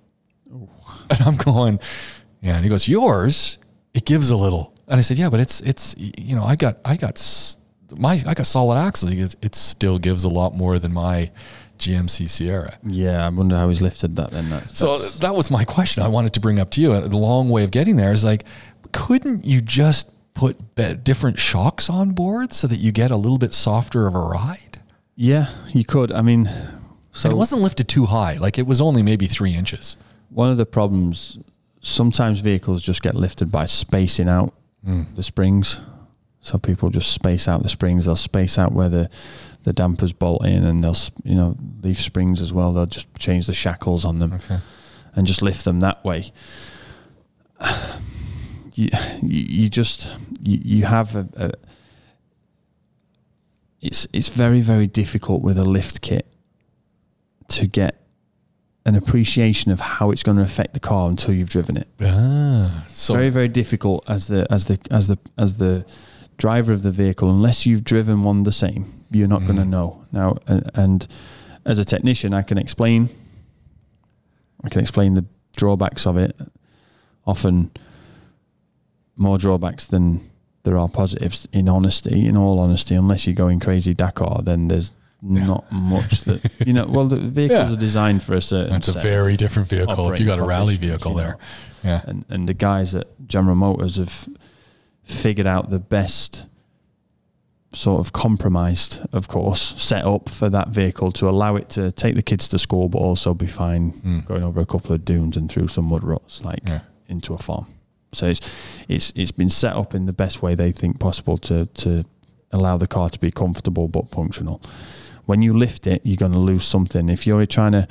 [0.51, 0.69] Ooh.
[1.09, 1.79] And I'm going,
[2.41, 2.55] yeah.
[2.55, 3.57] And he goes, yours,
[3.93, 4.73] it gives a little.
[4.87, 7.19] And I said, yeah, but it's, it's, you know, I got, I got
[7.97, 9.11] my, I got solid axles.
[9.13, 11.31] It, it still gives a lot more than my
[11.79, 12.77] GMC Sierra.
[12.85, 14.49] Yeah, I wonder how he's lifted that then.
[14.49, 16.99] That's, so that was my question I wanted to bring up to you.
[17.07, 18.43] The long way of getting there is like,
[18.91, 20.57] couldn't you just put
[21.03, 24.79] different shocks on board so that you get a little bit softer of a ride?
[25.15, 26.11] Yeah, you could.
[26.11, 26.45] I mean,
[27.11, 28.33] so and it wasn't lifted too high.
[28.33, 29.97] Like it was only maybe three inches.
[30.29, 31.39] One of the problems,
[31.81, 34.53] sometimes vehicles just get lifted by spacing out
[34.85, 35.13] mm.
[35.15, 35.81] the springs.
[36.41, 38.05] So people just space out the springs.
[38.05, 39.09] They'll space out where the
[39.65, 42.71] the dampers bolt in, and they'll you know leave springs as well.
[42.71, 44.59] They'll just change the shackles on them, okay.
[45.15, 46.31] and just lift them that way
[48.79, 48.89] you,
[49.21, 50.09] you just
[50.41, 51.51] you, you have a, a
[53.81, 56.25] it's it's very very difficult with a lift kit
[57.49, 58.01] to get
[58.85, 61.87] an appreciation of how it's going to affect the car until you've driven it.
[62.01, 65.85] Ah, so very very difficult as the as the as the as the
[66.37, 68.85] driver of the vehicle unless you've driven one the same.
[69.11, 69.47] You're not mm.
[69.47, 70.37] going to know now.
[70.47, 71.07] And, and
[71.65, 73.09] as a technician, I can explain.
[74.63, 75.25] I can explain the
[75.55, 76.37] drawbacks of it.
[77.25, 77.71] Often
[79.19, 80.21] more drawbacks than
[80.63, 81.47] there are positives.
[81.51, 85.45] In honesty, in all honesty, unless you're going crazy Dakar, then there's yeah.
[85.45, 86.85] not much that you know.
[86.87, 87.73] Well, the vehicles yeah.
[87.73, 88.75] are designed for a certain.
[88.75, 91.37] It's a very different vehicle if you got a rally vehicle there.
[91.83, 91.89] Know.
[91.89, 94.29] Yeah, and and the guys at General Motors have
[95.03, 96.47] figured out the best
[97.71, 102.15] sort of compromised, of course, set up for that vehicle to allow it to take
[102.15, 104.25] the kids to school, but also be fine mm.
[104.25, 106.81] going over a couple of dunes and through some mud ruts, like yeah.
[107.07, 107.67] into a farm.
[108.11, 108.41] So it's
[108.87, 112.05] it's it's been set up in the best way they think possible to to
[112.51, 114.61] allow the car to be comfortable but functional.
[115.25, 117.09] When you lift it, you're going to lose something.
[117.09, 117.87] If you're trying to,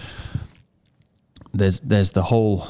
[1.52, 2.66] there's there's the whole,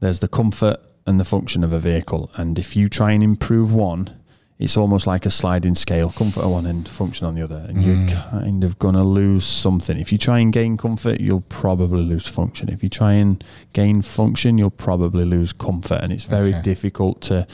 [0.00, 3.72] there's the comfort and the function of a vehicle, and if you try and improve
[3.72, 4.19] one,
[4.60, 7.82] it's almost like a sliding scale, comfort on one end, function on the other, and
[7.82, 8.30] you're mm.
[8.30, 9.96] kind of going to lose something.
[9.96, 12.68] If you try and gain comfort, you'll probably lose function.
[12.68, 13.42] If you try and
[13.72, 16.60] gain function, you'll probably lose comfort, and it's very Okay.
[16.60, 17.46] difficult to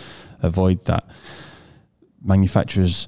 [0.42, 1.08] avoid that.
[2.24, 3.06] Manufacturers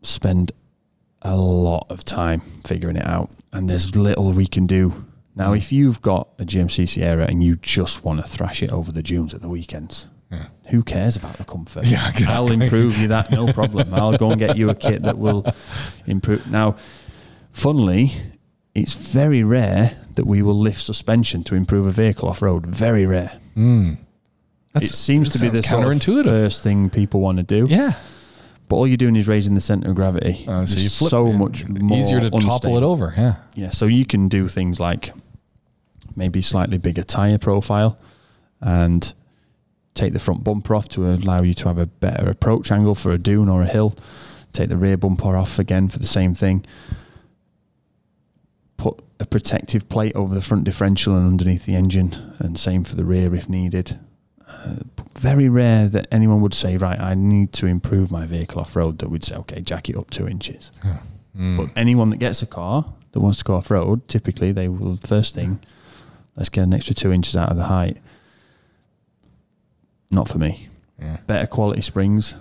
[0.00, 0.52] spend
[1.20, 5.04] a lot of time figuring it out, and there's little we can do.
[5.36, 5.58] Now, mm.
[5.58, 9.02] if you've got a GMC Sierra and you just want to thrash it over the
[9.02, 10.46] dunes at the weekends, Yeah.
[10.70, 11.86] who cares about the comfort?
[11.86, 13.94] Yeah, I'll improve you that, no problem.
[13.94, 15.46] I'll go and get you a kit that will
[16.06, 16.46] improve.
[16.50, 16.76] Now,
[17.50, 18.12] funnily,
[18.74, 22.66] it's very rare that we will lift suspension to improve a vehicle off road.
[22.66, 23.32] Very rare.
[23.56, 23.96] Mm.
[24.74, 26.24] it seems to be the sounds sort of counterintuitive.
[26.24, 27.66] first thing people want to do.
[27.68, 27.92] yeah.
[28.68, 30.44] But all you're doing is raising the center of gravity.
[30.46, 33.14] Uh, so you flip so much more easier to topple it over.
[33.16, 33.36] Yeah.
[33.54, 35.14] Yeah, so you can do things like
[36.14, 37.98] maybe slightly bigger tire profile
[38.60, 39.14] and
[39.98, 43.10] take the front bumper off to allow you to have a better approach angle for
[43.10, 43.96] a dune or a hill.
[44.52, 46.64] Take the rear bumper off again for the same thing.
[48.76, 52.94] Put a protective plate over the front differential and underneath the engine, and same for
[52.94, 53.98] the rear if needed.
[54.46, 54.76] Uh,
[55.18, 59.00] very rare that anyone would say, right, I need to improve my vehicle off road.
[59.00, 60.70] That we'd say, okay, jack it up two inches.
[61.36, 61.56] Mm.
[61.56, 64.96] But anyone that gets a car that wants to go off road, typically they will
[64.96, 65.60] first thing,
[66.36, 67.98] let's get an extra two inches out of the height.
[70.10, 70.68] Not for me.
[70.98, 71.18] yeah.
[71.26, 72.34] Better quality springs,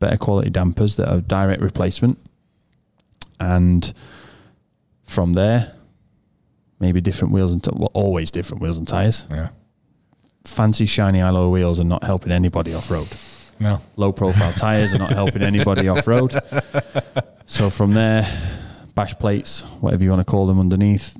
[0.00, 2.18] better quality dampers that are direct replacement,
[3.40, 3.92] and
[5.04, 5.74] from there,
[6.80, 9.26] maybe different wheels and t- well, always different wheels and tires.
[9.30, 9.50] Yeah.
[10.44, 13.08] Fancy shiny alloy wheels are not helping anybody off road
[13.60, 13.80] No.
[13.96, 16.34] low profile tires are not helping anybody off road.
[17.46, 18.26] So from there,
[18.94, 21.16] bash plates, whatever you want to call them underneath,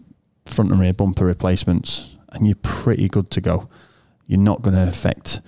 [0.46, 3.68] front and rear bumper replacements, and you're pretty good to go.
[4.26, 5.40] You're not going to affect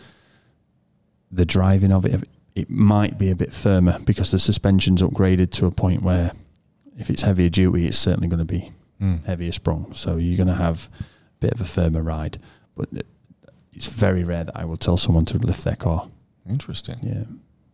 [1.31, 2.29] the driving of it.
[2.55, 6.33] It might be a bit firmer because the suspension's upgraded to a point where
[6.99, 8.71] if it's heavier duty, it's certainly going to be
[9.01, 9.23] Mm.
[9.27, 9.93] heavier sprung.
[9.93, 11.05] So you're going to have a
[11.41, 12.39] bit of a firmer ride.
[12.75, 12.89] But
[13.75, 16.09] it's very rare that I will tell someone to lift their car.
[16.49, 16.97] Interesting.
[17.03, 17.25] Yeah.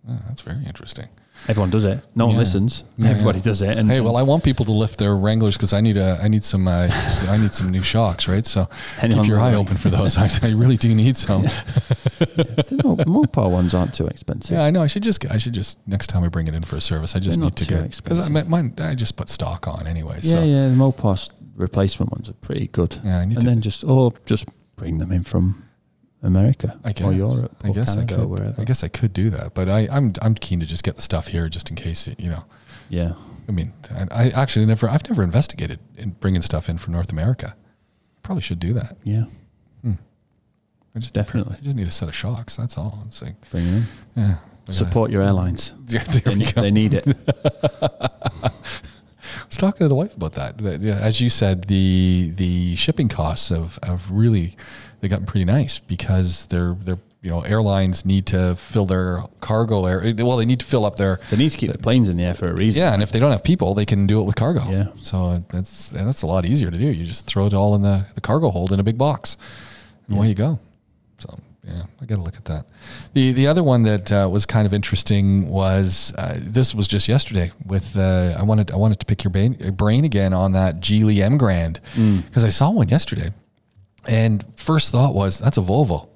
[0.08, 1.06] Yeah, that's very interesting.
[1.48, 2.00] Everyone does it.
[2.14, 2.40] No one Yeah.
[2.40, 2.84] listens.
[2.98, 3.44] Yeah, Everybody yeah.
[3.44, 3.76] does it.
[3.76, 6.28] And hey, well, I want people to lift their Wranglers because I need a, I
[6.28, 6.88] need some, uh,
[7.28, 8.46] I need some new shocks, right?
[8.46, 8.68] So
[9.00, 10.16] Anyone keep your eye open for those.
[10.18, 11.42] I, I really do need some.
[11.42, 14.56] mo- Mopar ones aren't too expensive.
[14.56, 14.82] Yeah, I know.
[14.82, 17.16] I should just, I should just next time I bring it in for a service,
[17.16, 20.18] I just They're need to get because I mine, I just put stock on anyway.
[20.22, 20.68] yeah, so yeah.
[20.68, 22.98] The Mopar replacement ones are pretty good.
[23.04, 23.46] yeah, I need and to.
[23.48, 25.64] then just or just bring them in from
[26.22, 28.30] America I guess or Europe I or guess Canada I or could.
[28.30, 28.60] wherever.
[28.60, 31.02] I guess I could do that, but I, I'm I'm keen to just get the
[31.02, 32.44] stuff here, just in case it, you know.
[32.88, 33.12] Yeah.
[33.48, 37.10] I mean, I, I actually never, I've never investigated in bringing stuff in from North
[37.10, 37.56] America.
[38.22, 38.96] Probably should do that.
[39.02, 39.24] Yeah.
[39.82, 39.94] Hmm.
[40.94, 41.56] I just Definitely.
[41.58, 42.54] I just need a set of shocks.
[42.54, 43.02] That's all.
[43.08, 43.74] It's like, Bring them
[44.14, 44.22] in.
[44.22, 44.34] yeah.
[44.70, 45.72] Support your airlines.
[45.88, 46.62] Yeah, They, go.
[46.62, 47.04] they need it.
[47.82, 48.50] I
[49.48, 50.58] was talking to the wife about that.
[50.58, 54.56] that, yeah, as you said, the the shipping costs have, have really
[55.02, 59.84] they gotten pretty nice because they're they're you know airlines need to fill their cargo
[59.86, 62.16] air well they need to fill up their They need to keep the planes in
[62.16, 62.80] the air for a reason.
[62.82, 64.62] yeah and if they don't have people they can do it with cargo.
[64.70, 64.86] Yeah.
[64.96, 66.86] so that's that's a lot easier to do.
[66.86, 69.36] You just throw it all in the, the cargo hold in a big box
[70.06, 70.58] and away you go.
[71.18, 72.64] So yeah I got to look at that.
[73.14, 77.06] The the other one that uh, was kind of interesting was uh, this was just
[77.08, 80.80] yesterday with uh, I wanted I wanted to pick your brain, brain again on that
[80.80, 81.78] Geely Emgrand.
[82.26, 83.30] Because I saw one yesterday
[84.06, 86.08] and first thought was that's a Volvo.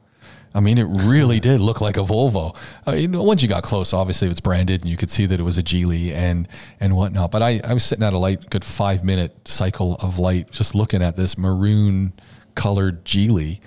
[0.55, 2.57] I mean, it really did look like a Volvo.
[2.87, 5.43] I mean, once you got close, obviously it's branded, and you could see that it
[5.43, 6.49] was a Geely and
[6.81, 7.31] and whatnot.
[7.31, 10.75] But I, I was sitting at a light, good five minute cycle of light, just
[10.75, 12.15] looking at this maroon
[12.55, 13.61] colored Geely,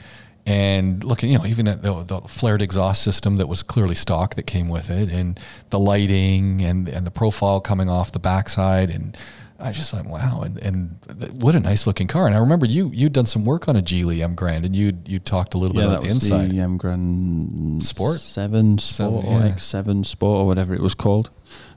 [0.47, 4.33] and looking, you know, even at the, the flared exhaust system that was clearly stock
[4.33, 5.39] that came with it, and
[5.69, 9.15] the lighting and and the profile coming off the backside, and
[9.61, 10.97] I just thought, wow, and, and
[11.41, 12.27] what a nice looking car.
[12.27, 15.19] And I remember you you'd done some work on a Geely Emgrand, and you you
[15.19, 16.51] talked a little Yeah, bit about the was inside.
[16.51, 18.19] the Emgrand Sport?
[18.21, 19.51] Seven Sport Seven, or yeah.
[19.55, 21.29] X7 Sport or whatever it was called.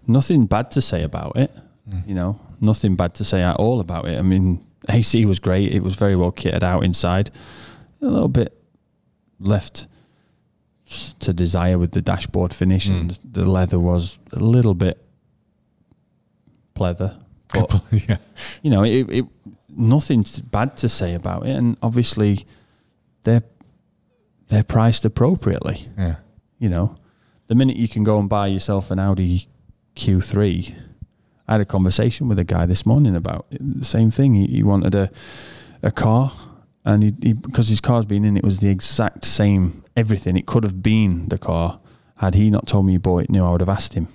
[0.06, 1.50] Nothing bad to say about it.
[1.90, 2.06] Mm.
[2.08, 4.16] You know, nothing bad to say at all about it.
[4.18, 5.72] I mean, AC was great.
[5.74, 7.30] It was very well kitted out inside.
[8.00, 8.56] A little bit
[9.40, 9.86] left
[11.20, 13.00] to desire with the dashboard finish, Mm.
[13.00, 15.02] and the leather was a little bit
[16.76, 17.18] pleather.
[17.54, 18.16] But yeah,
[18.62, 19.24] you know, it, it
[19.68, 22.46] nothing bad to say about it, and obviously
[23.22, 23.42] they're
[24.48, 25.88] they're priced appropriately.
[25.96, 26.16] yeah,
[26.58, 26.96] You know,
[27.46, 29.46] the minute you can go and buy yourself an Audi
[29.96, 30.74] Q3.
[31.48, 34.34] I had a conversation with a guy this morning about the same thing.
[34.34, 35.10] He, he wanted a
[35.82, 36.32] a car,
[36.84, 40.36] and he, he because his car's been in, it was the exact same everything.
[40.36, 41.80] It could have been the car
[42.16, 43.44] had he not told me he bought it new.
[43.44, 44.08] I would have asked him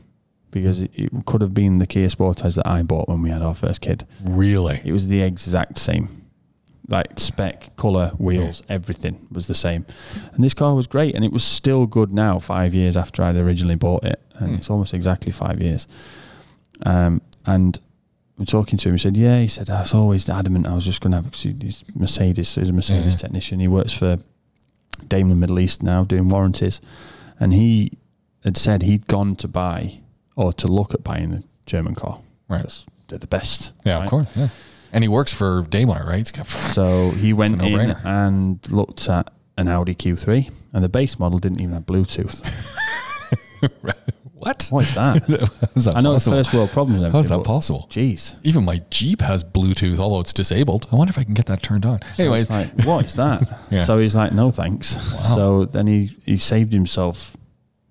[0.51, 3.41] because it, it could have been the Kia Sportage that I bought when we had
[3.41, 4.05] our first kid.
[4.23, 4.81] Really?
[4.85, 6.09] It was the exact same.
[6.89, 9.85] Like spec, colour, wheels, everything was the same.
[10.33, 13.35] And this car was great and it was still good now, five years after I'd
[13.35, 14.21] originally bought it.
[14.35, 14.55] And Hmm.
[14.55, 15.85] it's almost exactly five years.
[16.85, 17.77] Um, and
[18.39, 20.85] I'm talking to him, he said, Yeah, he said, I was always adamant I was
[20.85, 23.17] just going to have, he's Mercedes, so he's a Mercedes Yeah.
[23.17, 23.59] technician.
[23.59, 24.19] He works for
[25.09, 26.79] Daimler Middle East now doing warranties.
[27.39, 27.91] And he
[28.45, 29.99] had said he'd gone to buy
[30.38, 32.21] or to look at buying a German car.
[32.47, 32.59] Right.
[32.59, 33.73] because They're the best.
[33.83, 34.03] Yeah, right?
[34.05, 34.27] of course.
[34.35, 34.47] Yeah.
[34.93, 36.25] And he works for Daimler, right?
[36.47, 41.59] So he went in and looked at an Audi Q3, and the base model didn't
[41.59, 42.39] even have Bluetooth.
[44.33, 44.67] what?
[44.69, 45.49] What is that?
[45.75, 46.38] How's that I know it's possible?
[46.38, 47.11] first world problems.
[47.11, 47.88] How's that possible?
[47.89, 48.35] Jeez.
[48.43, 50.88] Even my Jeep has Bluetooth, although it's disabled.
[50.91, 52.01] I wonder if I can get that turned on.
[52.15, 53.41] So anyway, like, what is that?
[53.71, 53.83] Yeah.
[53.83, 54.95] So he's like, no thanks.
[55.33, 57.35] So then he, he saved himself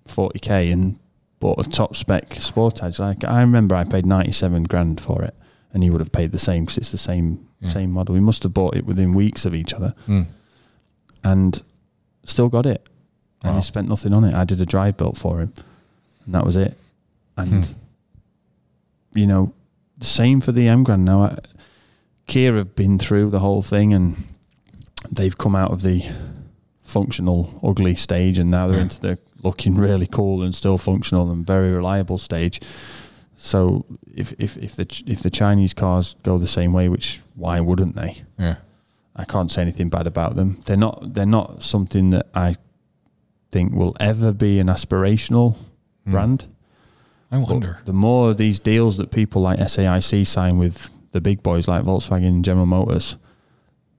[0.07, 0.97] 40k and
[1.39, 2.99] bought a top spec Sportage.
[2.99, 5.35] Like I remember I paid 97 grand for it,
[5.73, 7.69] and he would have paid the same because it's the same Yeah.
[7.69, 8.13] same model.
[8.13, 9.93] We must have bought it within weeks of each other.
[10.07, 10.25] mm,
[11.23, 11.61] and
[12.25, 12.87] still got it.
[13.43, 13.57] And Wow.
[13.57, 14.33] he spent nothing on it.
[14.33, 15.53] I did a drive belt for him,
[16.25, 16.77] and that was it.
[17.37, 17.71] And Hmm.
[19.15, 19.53] you know,
[19.97, 21.23] the same for the Emgrand now.
[21.23, 21.37] I,
[22.27, 24.15] Kia have been through the whole thing, and
[25.11, 26.03] they've come out of the
[26.83, 28.83] functional ugly stage, and now they're Yeah.
[28.83, 29.17] into the
[29.47, 32.59] looking really cool and still functional and very reliable stage.
[33.35, 33.85] So
[34.15, 37.95] if if if the if the Chinese cars go the same way, which why wouldn't
[37.95, 38.11] they?
[38.39, 38.55] yeah.
[39.19, 40.61] I can't say anything bad about them.
[40.65, 42.55] They're not they're not something that I
[43.51, 45.55] think will ever be an aspirational
[46.05, 46.11] Hmm.
[46.11, 46.45] brand.
[47.31, 47.79] I But wonder.
[47.85, 51.83] the more of these deals that people like SAIC sign with the big boys like
[51.83, 53.17] Volkswagen and General Motors,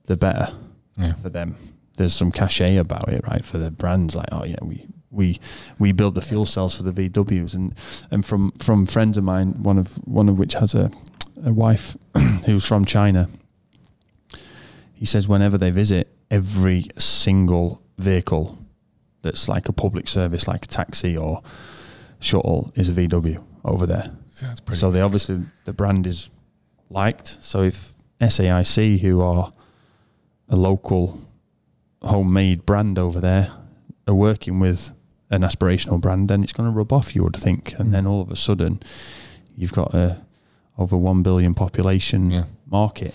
[0.06, 0.48] the better
[0.96, 1.14] Yeah.
[1.14, 1.54] for them.
[1.96, 3.44] There's some cachet about it, right?
[3.44, 5.40] For the brands, like oh yeah, we we
[5.78, 7.74] we build the fuel cells for the VWs, and
[8.10, 10.90] and from from friends of mine, one of one of which has a
[11.44, 11.96] a wife
[12.46, 13.28] who's from China.
[14.92, 18.58] He says whenever they visit, every single vehicle
[19.22, 21.42] that's like a public service, like a taxi or
[22.20, 24.10] shuttle, is a VW over there.
[24.64, 26.30] Pretty So they obviously the brand is
[26.90, 27.28] liked.
[27.40, 29.52] So if SAIC, who are
[30.48, 31.20] a local
[32.02, 33.52] homemade brand over there,
[34.06, 34.92] are working with
[35.30, 37.14] an aspirational brand, then it's going to rub off.
[37.14, 37.92] You would think, and Mm.
[37.92, 38.80] then all of a sudden,
[39.56, 40.18] you've got a
[40.78, 42.44] over one billion population Yeah.
[42.70, 43.14] market.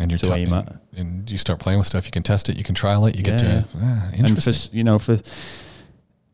[0.00, 2.04] and you're to talking, and you start playing with stuff.
[2.06, 2.56] You can test it.
[2.56, 3.16] You can trial it.
[3.16, 4.76] You get to ah, And for interesting.
[4.78, 5.18] you know, for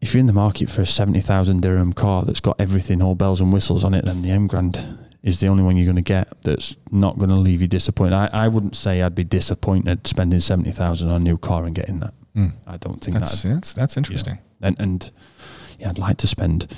[0.02, 3.14] if you're in the market for a seventy thousand dirham car that's got everything, all
[3.14, 6.02] bells and whistles on it, then the Emgrand is the only one you're going to
[6.02, 8.12] get that's not going to leave you disappointed.
[8.14, 11.74] I, I wouldn't say I'd be disappointed spending seventy thousand on a new car and
[11.74, 12.12] getting that.
[12.36, 12.52] Mm.
[12.66, 13.48] I don't think That's, that.
[13.48, 14.38] that's that's interesting.
[14.64, 15.10] And and
[15.78, 16.76] yeah, I'd like to spend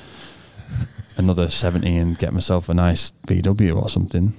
[1.16, 4.34] another seventy and get myself a nice VW or something.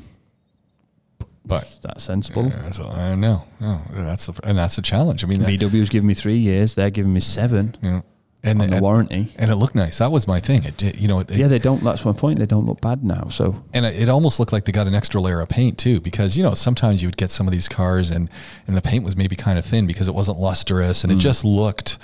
[1.48, 2.48] But Is that sensible?
[2.48, 3.46] Yeah, that's, I know.
[3.62, 5.24] No, that's the, and that's a challenge.
[5.24, 6.76] I mean, VW's giving me three years.
[6.76, 8.04] They're giving me seven know,
[8.44, 9.34] and on the and, warranty.
[9.38, 9.98] and it looked nice.
[10.00, 10.66] That was my thing.
[10.66, 11.82] It did, you know, it, Yeah, they don't.
[11.84, 12.40] That's my point.
[12.40, 13.30] They don't look bad now.
[13.30, 16.02] So and it, it almost looked like they got an extra layer of paint too,
[16.02, 18.30] because you know sometimes you would get some of these cars and
[18.68, 21.22] and the paint was maybe kind of thin because it wasn't lustrous and it mm.
[21.22, 21.98] just looked.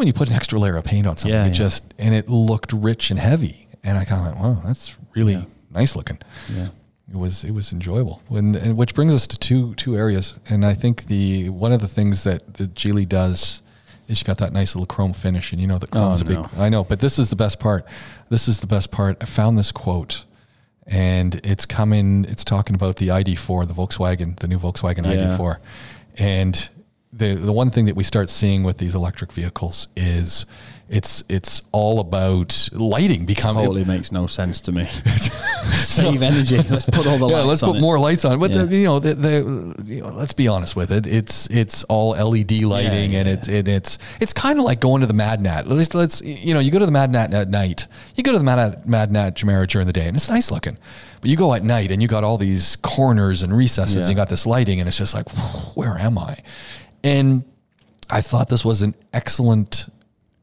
[0.00, 1.34] When you put an extra layer of paint on something.
[1.36, 1.52] Yeah, it yeah.
[1.52, 5.34] just and it looked rich and heavy, and I kind of went, "Wow, that's really
[5.34, 5.44] Yeah.
[5.70, 6.68] nice looking." yeah.
[7.12, 10.64] it was it was enjoyable and, and which brings us to two two areas and
[10.64, 13.62] i think the one of the things that the geely does
[14.08, 16.24] is you got that nice little chrome finish and you know the oh, chrome's a
[16.24, 17.84] big i know but this is the best part
[18.28, 20.24] this is the best part i found this quote
[20.86, 25.36] and it's coming it's talking about the id4 the volkswagen the new volkswagen Yeah.
[25.36, 25.56] id4
[26.16, 26.70] and
[27.12, 30.46] the the one thing that we start seeing with these electric vehicles is
[30.88, 34.86] it's it's all about lighting becoming Totally makes no sense to me.
[35.74, 36.58] Save energy.
[36.58, 37.80] Let's put all the yeah, lights let's put it.
[37.80, 38.40] more lights on.
[38.40, 38.64] But Yeah.
[38.64, 41.06] the, you know, the, the you know, let's be honest with it.
[41.06, 43.34] It's it's all LED lighting, and yeah.
[43.34, 45.66] it's it, it's it's kind of like going to the Madinat.
[45.66, 47.86] Let's, let's you know, you go to the Madinat at night.
[48.16, 50.76] You go to the Madinat Jumeirah during the day, and it's nice looking.
[51.20, 53.96] But you go at night, and you got all these corners and recesses.
[53.96, 55.28] And you got this lighting, and it's just like,
[55.76, 56.38] where am I?
[57.02, 57.44] And
[58.08, 59.86] I thought this was an excellent,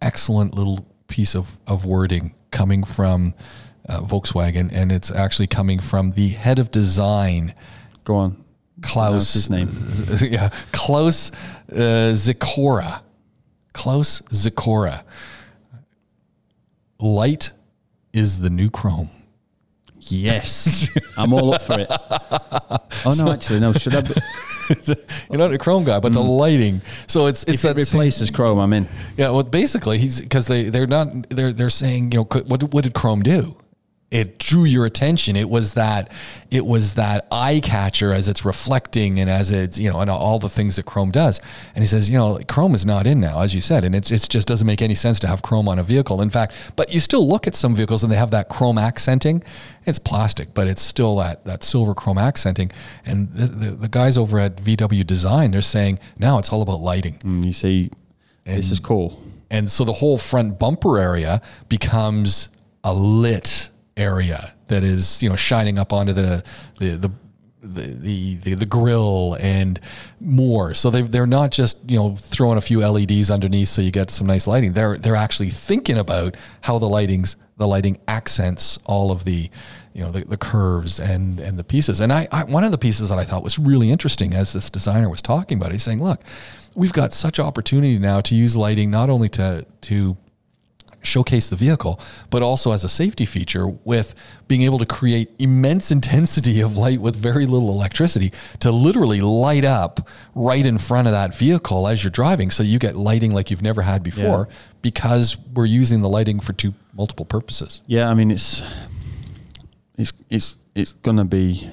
[0.01, 3.33] excellent little piece of, of wording coming from
[3.87, 7.53] uh, Volkswagen, and it's actually coming from the head of design,
[8.07, 8.45] Go on.
[8.81, 9.33] Klaus.
[9.33, 9.69] His name.
[10.21, 11.31] yeah, Klaus
[11.71, 13.01] uh, Zyciora.
[13.73, 15.03] Klaus Zyciora.
[16.99, 17.51] Light
[18.13, 19.09] is the new chrome.
[20.11, 21.87] Yes, I'm all up for it.
[21.89, 23.73] Oh no, actually no.
[23.73, 24.01] Should I?
[24.01, 24.13] Be,
[25.29, 26.29] You're not a Chrome guy, but the hmm.
[26.29, 26.81] lighting.
[27.07, 28.87] So it's it's if it replaces Chrome, I'm in.
[29.15, 32.83] Yeah, well, basically, he's because they they're not they're they're saying you know what what
[32.83, 33.57] did Chrome do?
[34.09, 35.35] It drew your attention.
[35.35, 36.13] It was that
[36.49, 40.39] it was that eye catcher as it's reflecting and as it's you know and all
[40.39, 41.41] the things that Chrome does.
[41.75, 44.09] And he says you know Chrome is not in now, as you said, and it's
[44.09, 46.21] it just doesn't make any sense to have Chrome on a vehicle.
[46.21, 49.43] In fact, but you still look at some vehicles and they have that Chrome accenting.
[49.85, 52.71] It's plastic, but it's still that that silver Chrome accenting.
[53.05, 56.79] And the, the, the guys over at VW Design they're saying now it's all about
[56.79, 57.19] lighting.
[57.25, 57.91] And you see,
[58.45, 59.21] this is cool.
[59.49, 62.49] And so the whole front bumper area becomes
[62.83, 66.43] a lit area that is, you know, shining up onto the
[66.79, 67.11] the the
[67.59, 69.79] the, the, the, grill and
[70.21, 70.73] more.
[70.73, 74.09] So they they're not just, you know, throwing a few LEDs underneath so you get
[74.11, 74.73] some nice lighting.
[74.73, 79.49] They're they're actually thinking about how the lighting's the lighting accents all of the
[79.93, 82.77] you know the, the curves and and the pieces and I, I one of the
[82.77, 85.83] pieces that i thought was really interesting as this designer was talking about it, he's
[85.83, 86.21] saying look
[86.75, 90.15] we've got such opportunity now to use lighting not only to to
[91.07, 91.99] showcase the vehicle,
[92.29, 94.13] but also as a safety feature with
[94.47, 99.65] being able to create immense intensity of light with very little electricity to literally light
[99.65, 102.49] up right in front of that vehicle as you're driving.
[102.51, 104.47] So you get lighting like you've never had before
[104.81, 107.81] because we're using the lighting for two multiple purposes.
[107.87, 108.63] Yeah, I mean it's
[109.97, 111.69] it's it's it's gonna be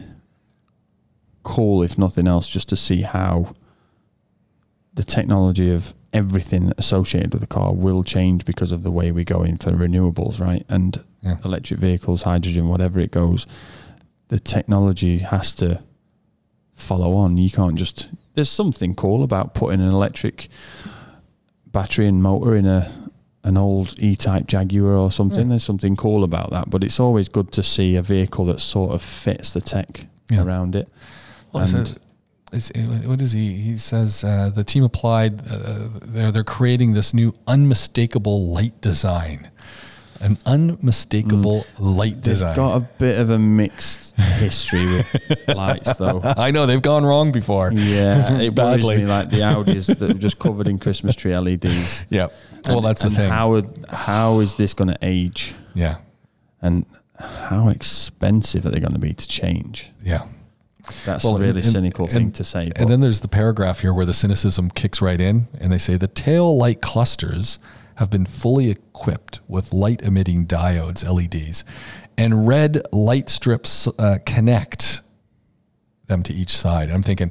[1.43, 3.55] cool if nothing else, just to see how
[4.95, 9.25] the technology of everything associated with the car will change because of the way we
[9.25, 10.65] go in for renewables, right?
[10.71, 11.37] And Yeah.
[11.45, 13.47] electric vehicles, hydrogen, whatever it goes,
[14.29, 15.81] the technology has to
[16.75, 17.37] follow on.
[17.37, 18.09] You can't just.
[18.35, 20.49] There's something cool about putting an electric
[21.67, 22.91] battery and motor in a
[23.43, 25.51] an old E-type Jaguar or something.
[25.51, 28.93] There's something cool about that, but it's always good to see a vehicle that sort
[28.93, 30.43] of fits the tech Yeah.
[30.45, 30.89] around it.
[31.53, 31.99] Well, And-
[33.07, 33.55] what is he?
[33.55, 35.43] He says uh, the team applied.
[35.49, 39.51] Uh, they're they're creating this new unmistakable light design,
[40.21, 42.57] an unmistakable light They've design.
[42.57, 46.21] got a bit of a mixed history with lights, though.
[46.25, 47.73] I know they've gone wrong before.
[47.73, 52.05] Yeah, it worries me like the Audis that were just covered in Christmas tree LEDs.
[52.11, 52.29] Yeah.
[52.67, 53.31] Well, And- that's the thing.
[53.31, 55.97] How how is this going to age, yeah.
[56.63, 56.87] and
[57.19, 59.91] how expensive are they going to be to change?
[60.03, 60.27] Yeah.
[61.05, 62.70] That's Well, a really and- cynical thing and- to say.
[62.76, 65.97] And then there's the paragraph here where the cynicism kicks right in, and they say
[65.97, 67.59] the tail light clusters
[67.97, 71.64] have been fully equipped with light emitting diodes, LEDs,
[72.18, 75.01] and red light strips uh, connect
[76.09, 76.91] them to each side.
[76.91, 77.30] I'm thinking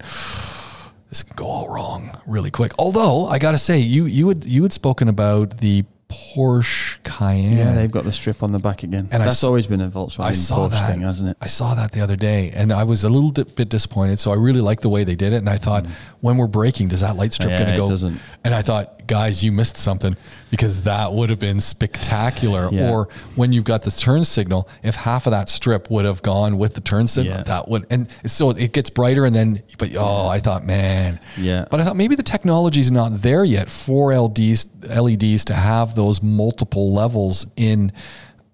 [1.10, 2.72] this can go all wrong really quick.
[2.80, 7.58] Although I got to say, you you had you had spoken about the Porsche Cayenne.
[7.58, 9.08] yeah, they've got the strip on the back again.
[9.12, 11.38] And That's saw- always been a Volkswagen I saw Porsche that thing, hasn't it?
[11.42, 14.20] I saw that the other day, and I was a little bit disappointed.
[14.20, 15.86] So I really liked the way they did it, and I thought,
[16.22, 17.52] when we're braking, does that light strip Mm.
[17.54, 17.90] Yeah, going to it go?
[17.90, 18.20] doesn't.
[18.44, 20.16] And I thought, guys, you missed something
[20.50, 22.68] because that would have been spectacular.
[22.72, 22.90] Yeah.
[22.90, 26.58] Or when you've got this turn signal, if half of that strip would have gone
[26.58, 27.44] with the turn signal, Yeah.
[27.44, 31.66] that would, and so it gets brighter, and then, but oh, I thought, man, Yeah.
[31.70, 36.24] But I thought maybe the technology's not there yet for LEDs, LEDs to have those
[36.24, 37.92] multiple levels in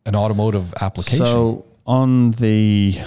[0.05, 1.25] an automotive application.
[1.25, 2.97] So on the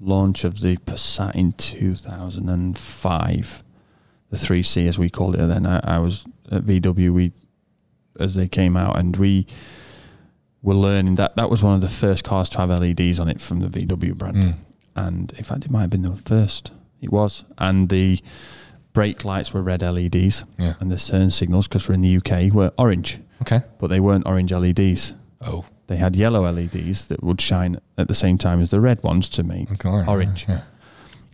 [0.00, 3.62] launch of the Passat in 2005,
[4.30, 7.12] the 3C as we called it then, I, I was at VW.
[7.12, 7.32] We
[8.18, 9.46] as they came out, and we
[10.62, 13.40] were learning that that was one of the first cars to have LEDs on it
[13.40, 14.36] from the VW brand.
[14.36, 14.54] Mm.
[14.96, 16.70] And in fact, it might have been the first.
[17.00, 18.20] It was, and the
[18.92, 20.74] brake lights were red LEDs, Yeah.
[20.80, 23.62] and the turn signals, because we're in the UK, were orange, Okay.
[23.78, 25.14] but they weren't orange LEDs
[25.46, 29.02] Oh, they had yellow LEDs that would shine at the same time as the red
[29.02, 30.04] ones to make okay.
[30.08, 30.46] orange.
[30.48, 30.60] Yeah.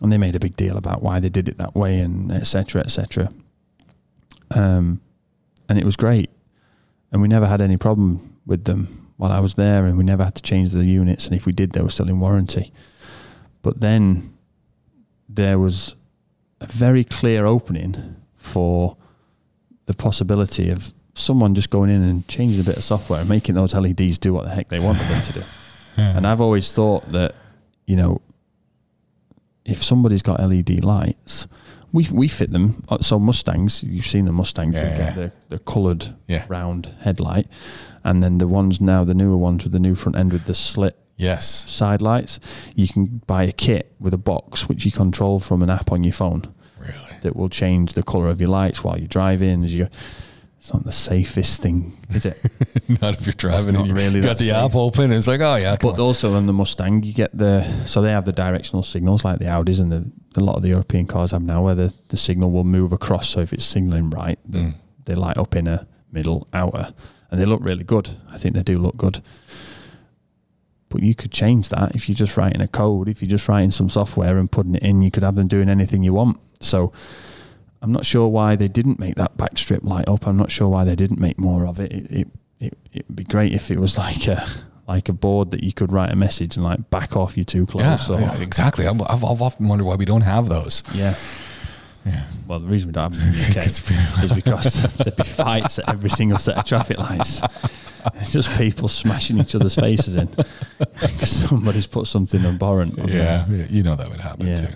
[0.01, 2.47] And they made a big deal about why they did it that way and et
[2.47, 3.31] cetera, et cetera.
[4.51, 5.01] Um,
[5.69, 6.31] and it was great.
[7.13, 10.25] And we never had any problem with them while I was there, and we never
[10.25, 11.27] had to change the units.
[11.27, 12.73] And if we did, they were still in warranty.
[13.61, 14.33] But then
[15.29, 15.95] there was
[16.61, 18.97] a very clear opening for
[19.85, 23.55] the possibility of someone just going in and changing a bit of software and making
[23.55, 25.43] those LEDs do what the heck they wanted them to do.
[25.97, 27.35] And I've always thought that,
[27.85, 28.23] you know,
[29.71, 31.47] if somebody's got LED lights,
[31.93, 32.83] we we fit them.
[32.89, 35.05] Uh, So Mustangs, you've seen the Mustangs, Yeah, they yeah.
[35.05, 36.45] get the, the coloured Yeah.
[36.49, 37.47] round headlight,
[38.05, 40.55] and then the ones now, the newer ones with the new front end with the
[40.55, 41.45] slit Yes.
[41.71, 42.41] side lights.
[42.75, 46.03] You can buy a kit with a box which you control from an app on
[46.05, 46.43] your phone
[46.79, 47.17] Really.
[47.23, 49.65] that will change the colour of your lights while you're driving.
[49.65, 49.91] As you go.
[50.61, 52.39] It's not the safest thing, is it?
[53.01, 54.55] Not if you're driving and you really got the safe.
[54.55, 55.05] app open.
[55.05, 56.01] And it's like, oh yeah, But on.
[56.01, 59.47] also on the Mustang, you get the so they have the directional signals like the
[59.47, 60.05] Audis and the
[60.37, 63.29] a lot of the European cars have now, where the, the signal will move across.
[63.31, 64.75] So if it's signaling right, Mm.
[65.07, 66.93] they light up inner, middle, outer,
[67.31, 68.11] and they look really good.
[68.31, 69.23] I think they do look good.
[70.91, 73.09] But you could change that if you're just writing a code.
[73.09, 75.69] If you're just writing some software and putting it in, you could have them doing
[75.69, 76.39] anything you want.
[76.61, 76.93] So
[77.83, 80.27] I'm not sure why they didn't make that back strip light up.
[80.27, 81.93] I'm not sure why they didn't make more of it.
[81.93, 82.29] It it
[82.61, 84.47] it it'd be great if it was like a
[84.89, 87.65] like a board that you could write a message and like back off you too
[87.67, 88.11] close.
[88.11, 88.87] yeah, or, yeah, exactly.
[88.87, 90.83] I'm, I've, I've often wondered why we don't have those.
[90.93, 91.15] yeah.
[92.07, 92.25] Yeah.
[92.49, 95.79] Well, the reason we don't have them in the UK is because there'd be fights
[95.79, 97.43] at every single set of traffic lights.
[98.15, 100.27] It's just people smashing each other's faces in
[100.79, 102.99] because somebody's put something abhorrent.
[102.99, 103.47] On Yeah, there.
[103.59, 104.57] yeah, you know that would happen Yeah.
[104.57, 104.75] too.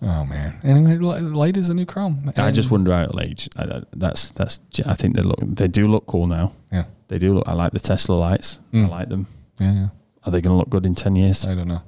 [0.00, 0.58] Oh man.
[0.62, 2.32] Anyway, light is a new chrome.
[2.36, 3.48] I just wonder how it'll age.
[3.56, 4.60] I, I- that's that's.
[4.86, 5.38] I think they look.
[5.42, 6.52] They do look cool now.
[6.72, 7.48] Yeah, They do look.
[7.48, 8.60] I like the Tesla lights.
[8.72, 8.86] Mm.
[8.86, 9.26] I like them.
[9.58, 9.88] yeah, yeah.
[10.24, 11.44] Are they going to look good in ten years?
[11.46, 11.82] I don't know.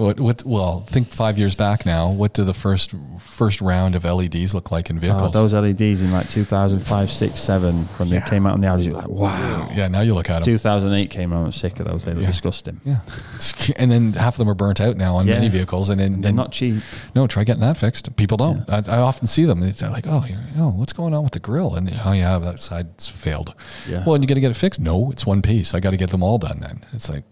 [0.00, 0.18] What?
[0.18, 0.44] What?
[0.46, 2.10] Well, think five years back now.
[2.10, 5.32] What do the first first round of LEDs look like in Oh, vehicles?
[5.32, 8.20] those LEDs in like 2005, 6, 7, when Yeah.
[8.20, 9.68] they came out on the Audis, you're like, wow.
[9.74, 10.44] Yeah, now you look at them.
[10.44, 12.04] 2008 came out, I'm sick of those.
[12.04, 12.26] They were Yeah.
[12.26, 12.80] disgusting.
[12.84, 12.98] Yeah,
[13.76, 15.34] and then half of them are burnt out now on Yeah.
[15.34, 16.82] many vehicles, and then And they're and- not cheap.
[17.14, 18.14] No, try getting that fixed.
[18.16, 18.68] People don't.
[18.68, 19.62] I, I often see them.
[19.62, 21.74] It's like, oh, you're, oh, what's going on with the grill?
[21.74, 23.54] And oh yeah, that side's failed.
[23.88, 24.02] Yeah.
[24.04, 24.80] Well, and you got to get it fixed.
[24.80, 25.74] No, it's one piece.
[25.74, 26.58] I got to get them all done.
[26.60, 27.24] Then it's like,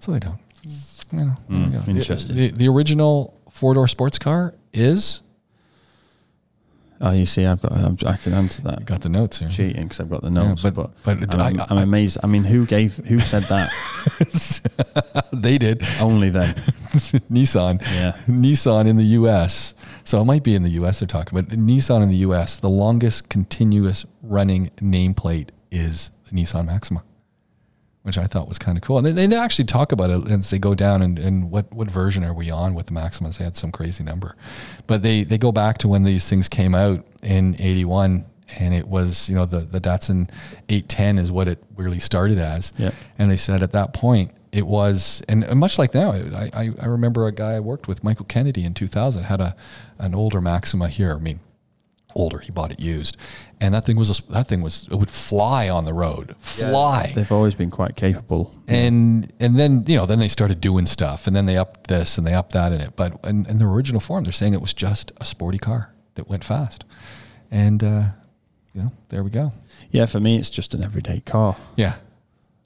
[0.00, 0.38] so they don't.
[0.66, 0.91] Mm.
[1.12, 2.36] You know, there Mm, interesting.
[2.36, 5.20] The, the original four door sports car is.
[7.04, 8.78] Oh, you see, I've got, I'm, I can answer that.
[8.78, 9.48] I got the notes here.
[9.48, 10.62] cheating because I've got the Yeah, notes.
[10.62, 12.18] but- but but I'm, I- I'm amazed.
[12.22, 13.70] I mean, who gave, who said that?
[15.32, 15.82] they did.
[16.00, 16.54] Only them.
[17.28, 17.80] Nissan.
[17.82, 18.12] Yeah.
[18.28, 19.74] Nissan in the U.S.
[20.04, 21.00] So it might be in the U.S.
[21.00, 22.56] they're talking, but Nissan in the U.S.
[22.58, 27.02] The longest continuous running nameplate is the Nissan Maxima,
[28.02, 28.98] which I thought was kind of cool.
[28.98, 31.90] And they, they actually talk about it as they go down and, and what what
[31.90, 33.38] version are we on with the Maximas?
[33.38, 34.36] They had some crazy number,
[34.86, 38.26] but they they go back to when these things came out in '81.
[38.58, 40.28] And it was, you know, the, the Datsun
[40.68, 42.70] 810 is what it really started as.
[42.76, 42.90] Yeah.
[43.16, 46.84] And they said at that point it was, and much like now, I, I, I
[46.84, 49.56] remember a guy I worked with, Michael Kennedy, in 2000, had a
[49.98, 51.14] an older Maxima here.
[51.14, 51.40] I mean,
[52.14, 52.38] older.
[52.38, 53.16] He bought it used,
[53.60, 57.12] and that thing was a, that thing was it would fly on the road, fly.
[57.14, 58.54] They've always been quite capable.
[58.68, 62.18] And and then you know then they started doing stuff, and then they upped this
[62.18, 62.96] and they upped that in it.
[62.96, 66.28] But in, in the original form, they're saying it was just a sporty car that
[66.28, 66.84] went fast,
[67.50, 68.02] and uh,
[68.74, 69.52] you know there we go.
[69.90, 71.56] Yeah, for me, it's just an everyday car.
[71.76, 71.94] Yeah,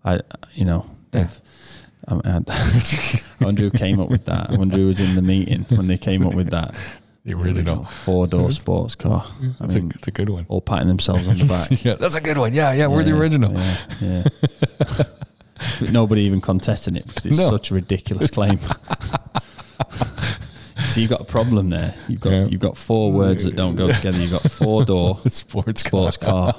[0.04, 0.20] I,
[0.54, 1.22] you know, Yeah.
[1.24, 1.40] they've.
[2.08, 4.52] Um, and I wonder came up with that.
[4.52, 6.76] Andrew was in the meeting when they came up with that.
[7.26, 7.84] the original.
[7.84, 9.24] four door sports car.
[9.42, 10.46] I That's mean, a, it's a good one.
[10.48, 11.68] all patting themselves on the back.
[11.84, 12.54] yeah, that's a good one.
[12.54, 13.52] Yeah, yeah, we're the original.
[13.52, 14.24] Yeah, yeah.
[15.80, 17.50] but nobody even contesting it because it's No.
[17.50, 18.58] such a ridiculous claim.
[20.88, 21.94] so you've got a problem there.
[22.08, 22.46] You've got Yeah.
[22.46, 24.18] you've got four words that don't go together.
[24.18, 26.54] You've got four door Sports sports car.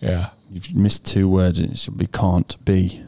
[0.00, 0.30] Yeah.
[0.50, 1.58] You've missed two words.
[1.58, 3.02] and It should be can't be.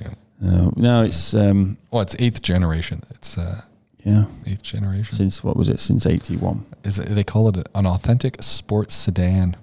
[0.00, 0.08] Yeah.
[0.44, 3.02] Uh, no, it's um, Well, it's eighth generation.
[3.10, 3.62] It's uh,
[4.04, 4.24] yeah.
[4.46, 5.14] eighth generation.
[5.16, 5.80] Since what was it?
[5.80, 6.64] Since eighty one.
[6.84, 9.56] Is it, they call it an authentic sports sedan?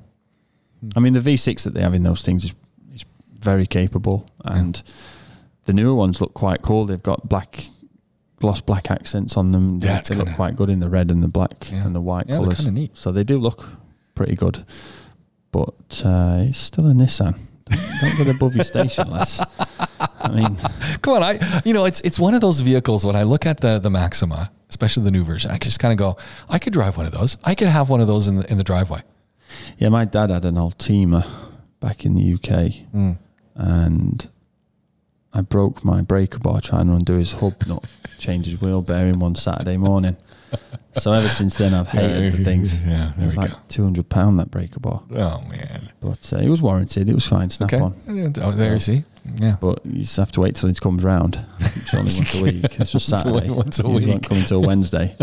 [0.95, 2.53] I mean, the V6 that they have in those things is,
[2.93, 3.03] is
[3.39, 4.81] very capable, and
[5.65, 6.85] the newer ones look quite cool.
[6.85, 7.65] They've got black,
[8.39, 9.79] gloss black accents on them.
[9.81, 11.83] Yeah, they, it's they look quite good in the red and the black Yeah.
[11.85, 12.65] and the white Yeah, colours.
[12.67, 12.95] neat.
[12.95, 13.67] So they do look
[14.13, 14.63] pretty good,
[15.51, 17.35] but uh, it's still a Nissan.
[17.69, 19.41] Don't, don't get above your station, lads.
[20.31, 20.55] I mean,
[21.01, 23.05] Come on, I you know it's it's one of those vehicles.
[23.05, 25.97] When I look at the the Maxima, especially the new version, I just kind of
[25.97, 26.17] go,
[26.49, 27.37] I could drive one of those.
[27.43, 29.01] I could have one of those in the in the driveway.
[29.77, 31.25] yeah, my dad had an Altima
[31.79, 33.17] back in the UK, Mm.
[33.55, 34.29] and
[35.33, 37.83] I broke my breaker bar trying to undo his hub nut,
[38.17, 40.17] change his wheel bearing one Saturday morning.
[40.97, 42.79] So ever since then, I've hated the things.
[42.83, 43.57] Yeah, It was like go.
[43.67, 45.91] two hundred pound that breaker bar, Oh man.
[46.01, 47.07] but uh, it was warranted.
[47.07, 47.79] It was fine, snap Okay.
[47.83, 48.33] on.
[48.41, 49.03] Oh, there you see.
[49.35, 49.57] Yeah.
[49.61, 51.39] But you just have to wait till it comes round.
[51.59, 52.63] It's only once a week.
[52.79, 53.49] Once a Saturday.
[53.51, 54.23] once a week.
[54.23, 55.15] coming till Wednesday.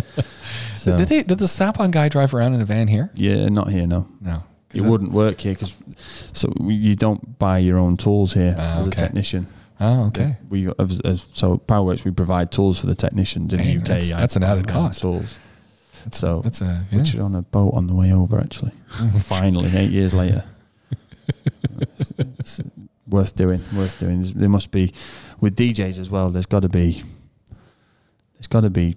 [0.77, 1.23] So, Did they?
[1.25, 3.11] Did the Snap-on guy drive around in a van here?
[3.15, 3.87] yeah, not here.
[3.89, 4.45] No, No.
[4.73, 5.75] it wouldn't work here because
[6.33, 9.49] so you don't buy your own tools here Ah, as a technician.
[9.81, 10.37] Oh, okay.
[10.49, 13.87] We as, as, so Powerworks we provide tools for the technicians in Dang, the UK.
[13.89, 15.01] that's- that's an added cost.
[15.01, 15.37] Tools.
[16.05, 16.99] That's So that's a yeah.
[16.99, 18.73] which are on a boat on the way over actually.
[19.21, 20.45] Finally, eight years later.
[21.81, 22.61] It's- it's
[23.09, 23.63] worth doing.
[23.75, 24.23] Worth doing.
[24.35, 24.93] There must be
[25.41, 26.29] with DJs as well.
[26.31, 27.03] There's got to be.
[28.35, 28.97] There's got to be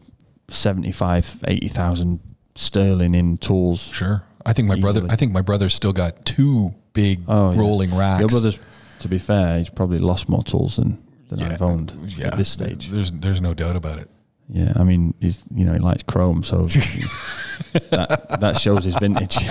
[0.49, 2.19] 75, 80,000
[2.55, 3.81] sterling in tools.
[3.81, 4.23] Sure.
[4.45, 5.03] I think my brother.
[5.09, 7.59] I think my brother's still got two big Oh, yeah.
[7.59, 8.19] rolling racks.
[8.21, 8.59] Your brother's,
[9.07, 10.97] to be fair, he's probably lost more tools than,
[11.29, 11.53] than Yeah.
[11.53, 11.93] I've owned
[12.23, 12.89] at this stage.
[12.89, 14.09] There's there's no doubt about it.
[14.49, 16.67] Yeah, I mean, he's you know he likes chrome, so
[17.89, 19.37] that that shows his vintage.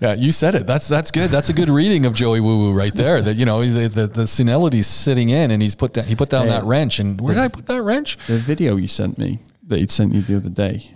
[0.00, 0.64] Yeah, you said it.
[0.64, 1.28] That's that's good.
[1.28, 3.20] That's a good reading of Joey Woo Woo right there.
[3.20, 6.28] That you know the the, the senility's sitting in, and he's put down he put
[6.28, 6.52] down Hey.
[6.52, 7.00] that wrench.
[7.00, 8.16] And where did I put that wrench?
[8.28, 10.92] the video you sent me that he'd sent you the other day.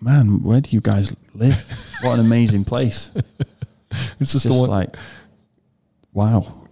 [0.00, 1.58] Man, where do you guys live?
[2.02, 3.10] What an amazing place!
[4.20, 4.96] It's just, Just the like,
[6.12, 6.66] wow,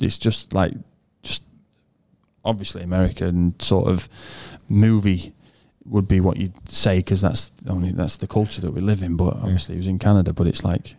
[0.00, 0.74] it's just like,
[1.22, 1.42] just
[2.44, 4.08] obviously American sort of
[4.68, 5.32] movie
[5.84, 9.16] would be what you'd say because that's only that's the culture that we live in.
[9.16, 10.32] But obviously, it was in Canada.
[10.32, 10.96] But it's like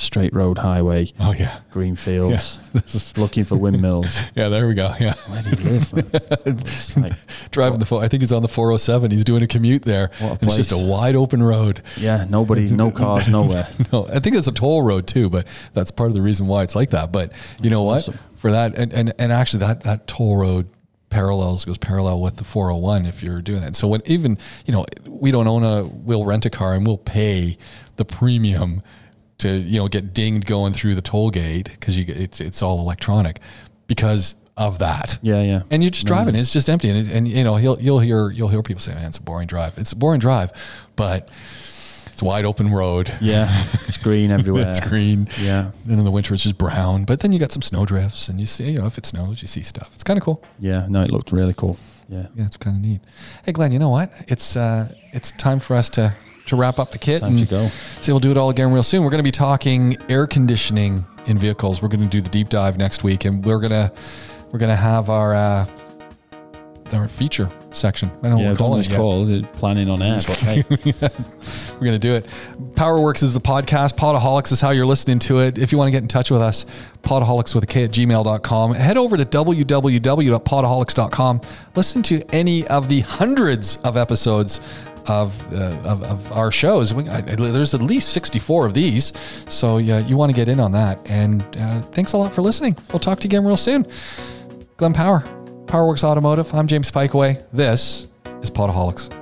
[0.00, 4.16] straight road highway, oh yeah, green fields, this is looking for windmills.
[4.34, 4.48] yeah.
[4.48, 4.94] There we go.
[4.98, 6.96] Yeah, Where do you live?
[6.96, 7.12] Like,
[7.50, 7.86] driving the.
[7.86, 9.10] Fo- I think he's on the 407.
[9.10, 10.10] He's doing a commute there.
[10.18, 11.82] What a It's just a wide open road.
[11.96, 13.68] yeah, nobody, no cars, nowhere.
[13.92, 16.62] No, I think it's a toll road too, but that's part of the reason why
[16.62, 17.12] it's like that.
[17.12, 17.98] But you know what?
[17.98, 18.18] awesome.
[18.36, 20.68] For that, and, and and actually that that toll road
[21.10, 23.76] parallels goes parallel with the 401 if you're doing that.
[23.76, 26.96] So when even you know we don't own a, we'll rent a car and we'll
[26.98, 27.58] pay
[27.96, 28.82] the premium
[29.40, 32.80] to you know get dinged going through the toll gate because you it's it's all
[32.80, 33.40] electronic
[33.86, 35.18] because of that.
[35.22, 35.62] Yeah, yeah.
[35.70, 38.48] And you're just driving; it's just empty, and, and you know you'll you'll hear you'll
[38.48, 40.52] hear people say, "Man, it's a boring drive." It's a boring drive,
[40.96, 41.30] but
[42.12, 43.10] it's a wide open road.
[43.20, 43.48] Yeah,
[43.88, 44.68] it's green everywhere.
[44.68, 45.28] It's green.
[45.40, 47.04] Yeah, Then in the winter it's just brown.
[47.04, 49.40] But then you got some snow drifts, and you see, you know, if it snows,
[49.42, 49.90] you see stuff.
[49.94, 50.42] It's kind of cool.
[50.58, 50.86] yeah.
[50.88, 51.78] No, it looked really cool.
[52.08, 53.00] Yeah, Yeah, it's kind of neat.
[53.44, 54.12] Hey, Glenn, you know what?
[54.26, 56.12] It's uh, it's time for us to
[56.50, 57.66] to wrap up the kit time to and go.
[57.68, 59.02] say we'll do it all again real soon.
[59.02, 61.82] We're going to be talking air conditioning in vehicles.
[61.82, 63.92] We're going to do the deep dive next week, and we're gonna
[64.52, 65.66] we're gonna have our uh,
[66.92, 68.10] our feature section.
[68.22, 69.30] I don't know Yeah, what don't we're calling it it's called.
[69.30, 72.26] It's planning on air, but hey, We're going to do it.
[72.72, 73.94] Powerworks is the podcast.
[73.94, 75.56] Podaholics is how you're listening to it.
[75.56, 76.66] If you want to get in touch with us,
[77.02, 78.74] podaholics with a K at gmail.com.
[78.74, 81.40] Head over to www.podaholics.com.
[81.76, 84.60] Listen to any of the hundreds of episodes
[85.10, 86.94] of, uh, of, of our shows.
[86.94, 89.12] We, I, there's at least 64 of these.
[89.48, 91.00] So yeah, you want to get in on that.
[91.10, 92.76] And uh, thanks a lot for listening.
[92.90, 93.86] We'll talk to you again real soon.
[94.76, 95.20] Glenn Power,
[95.66, 96.54] Powerworks Automotive.
[96.54, 97.44] I'm James Pikeway.
[97.52, 98.08] This
[98.40, 99.19] is Podaholics.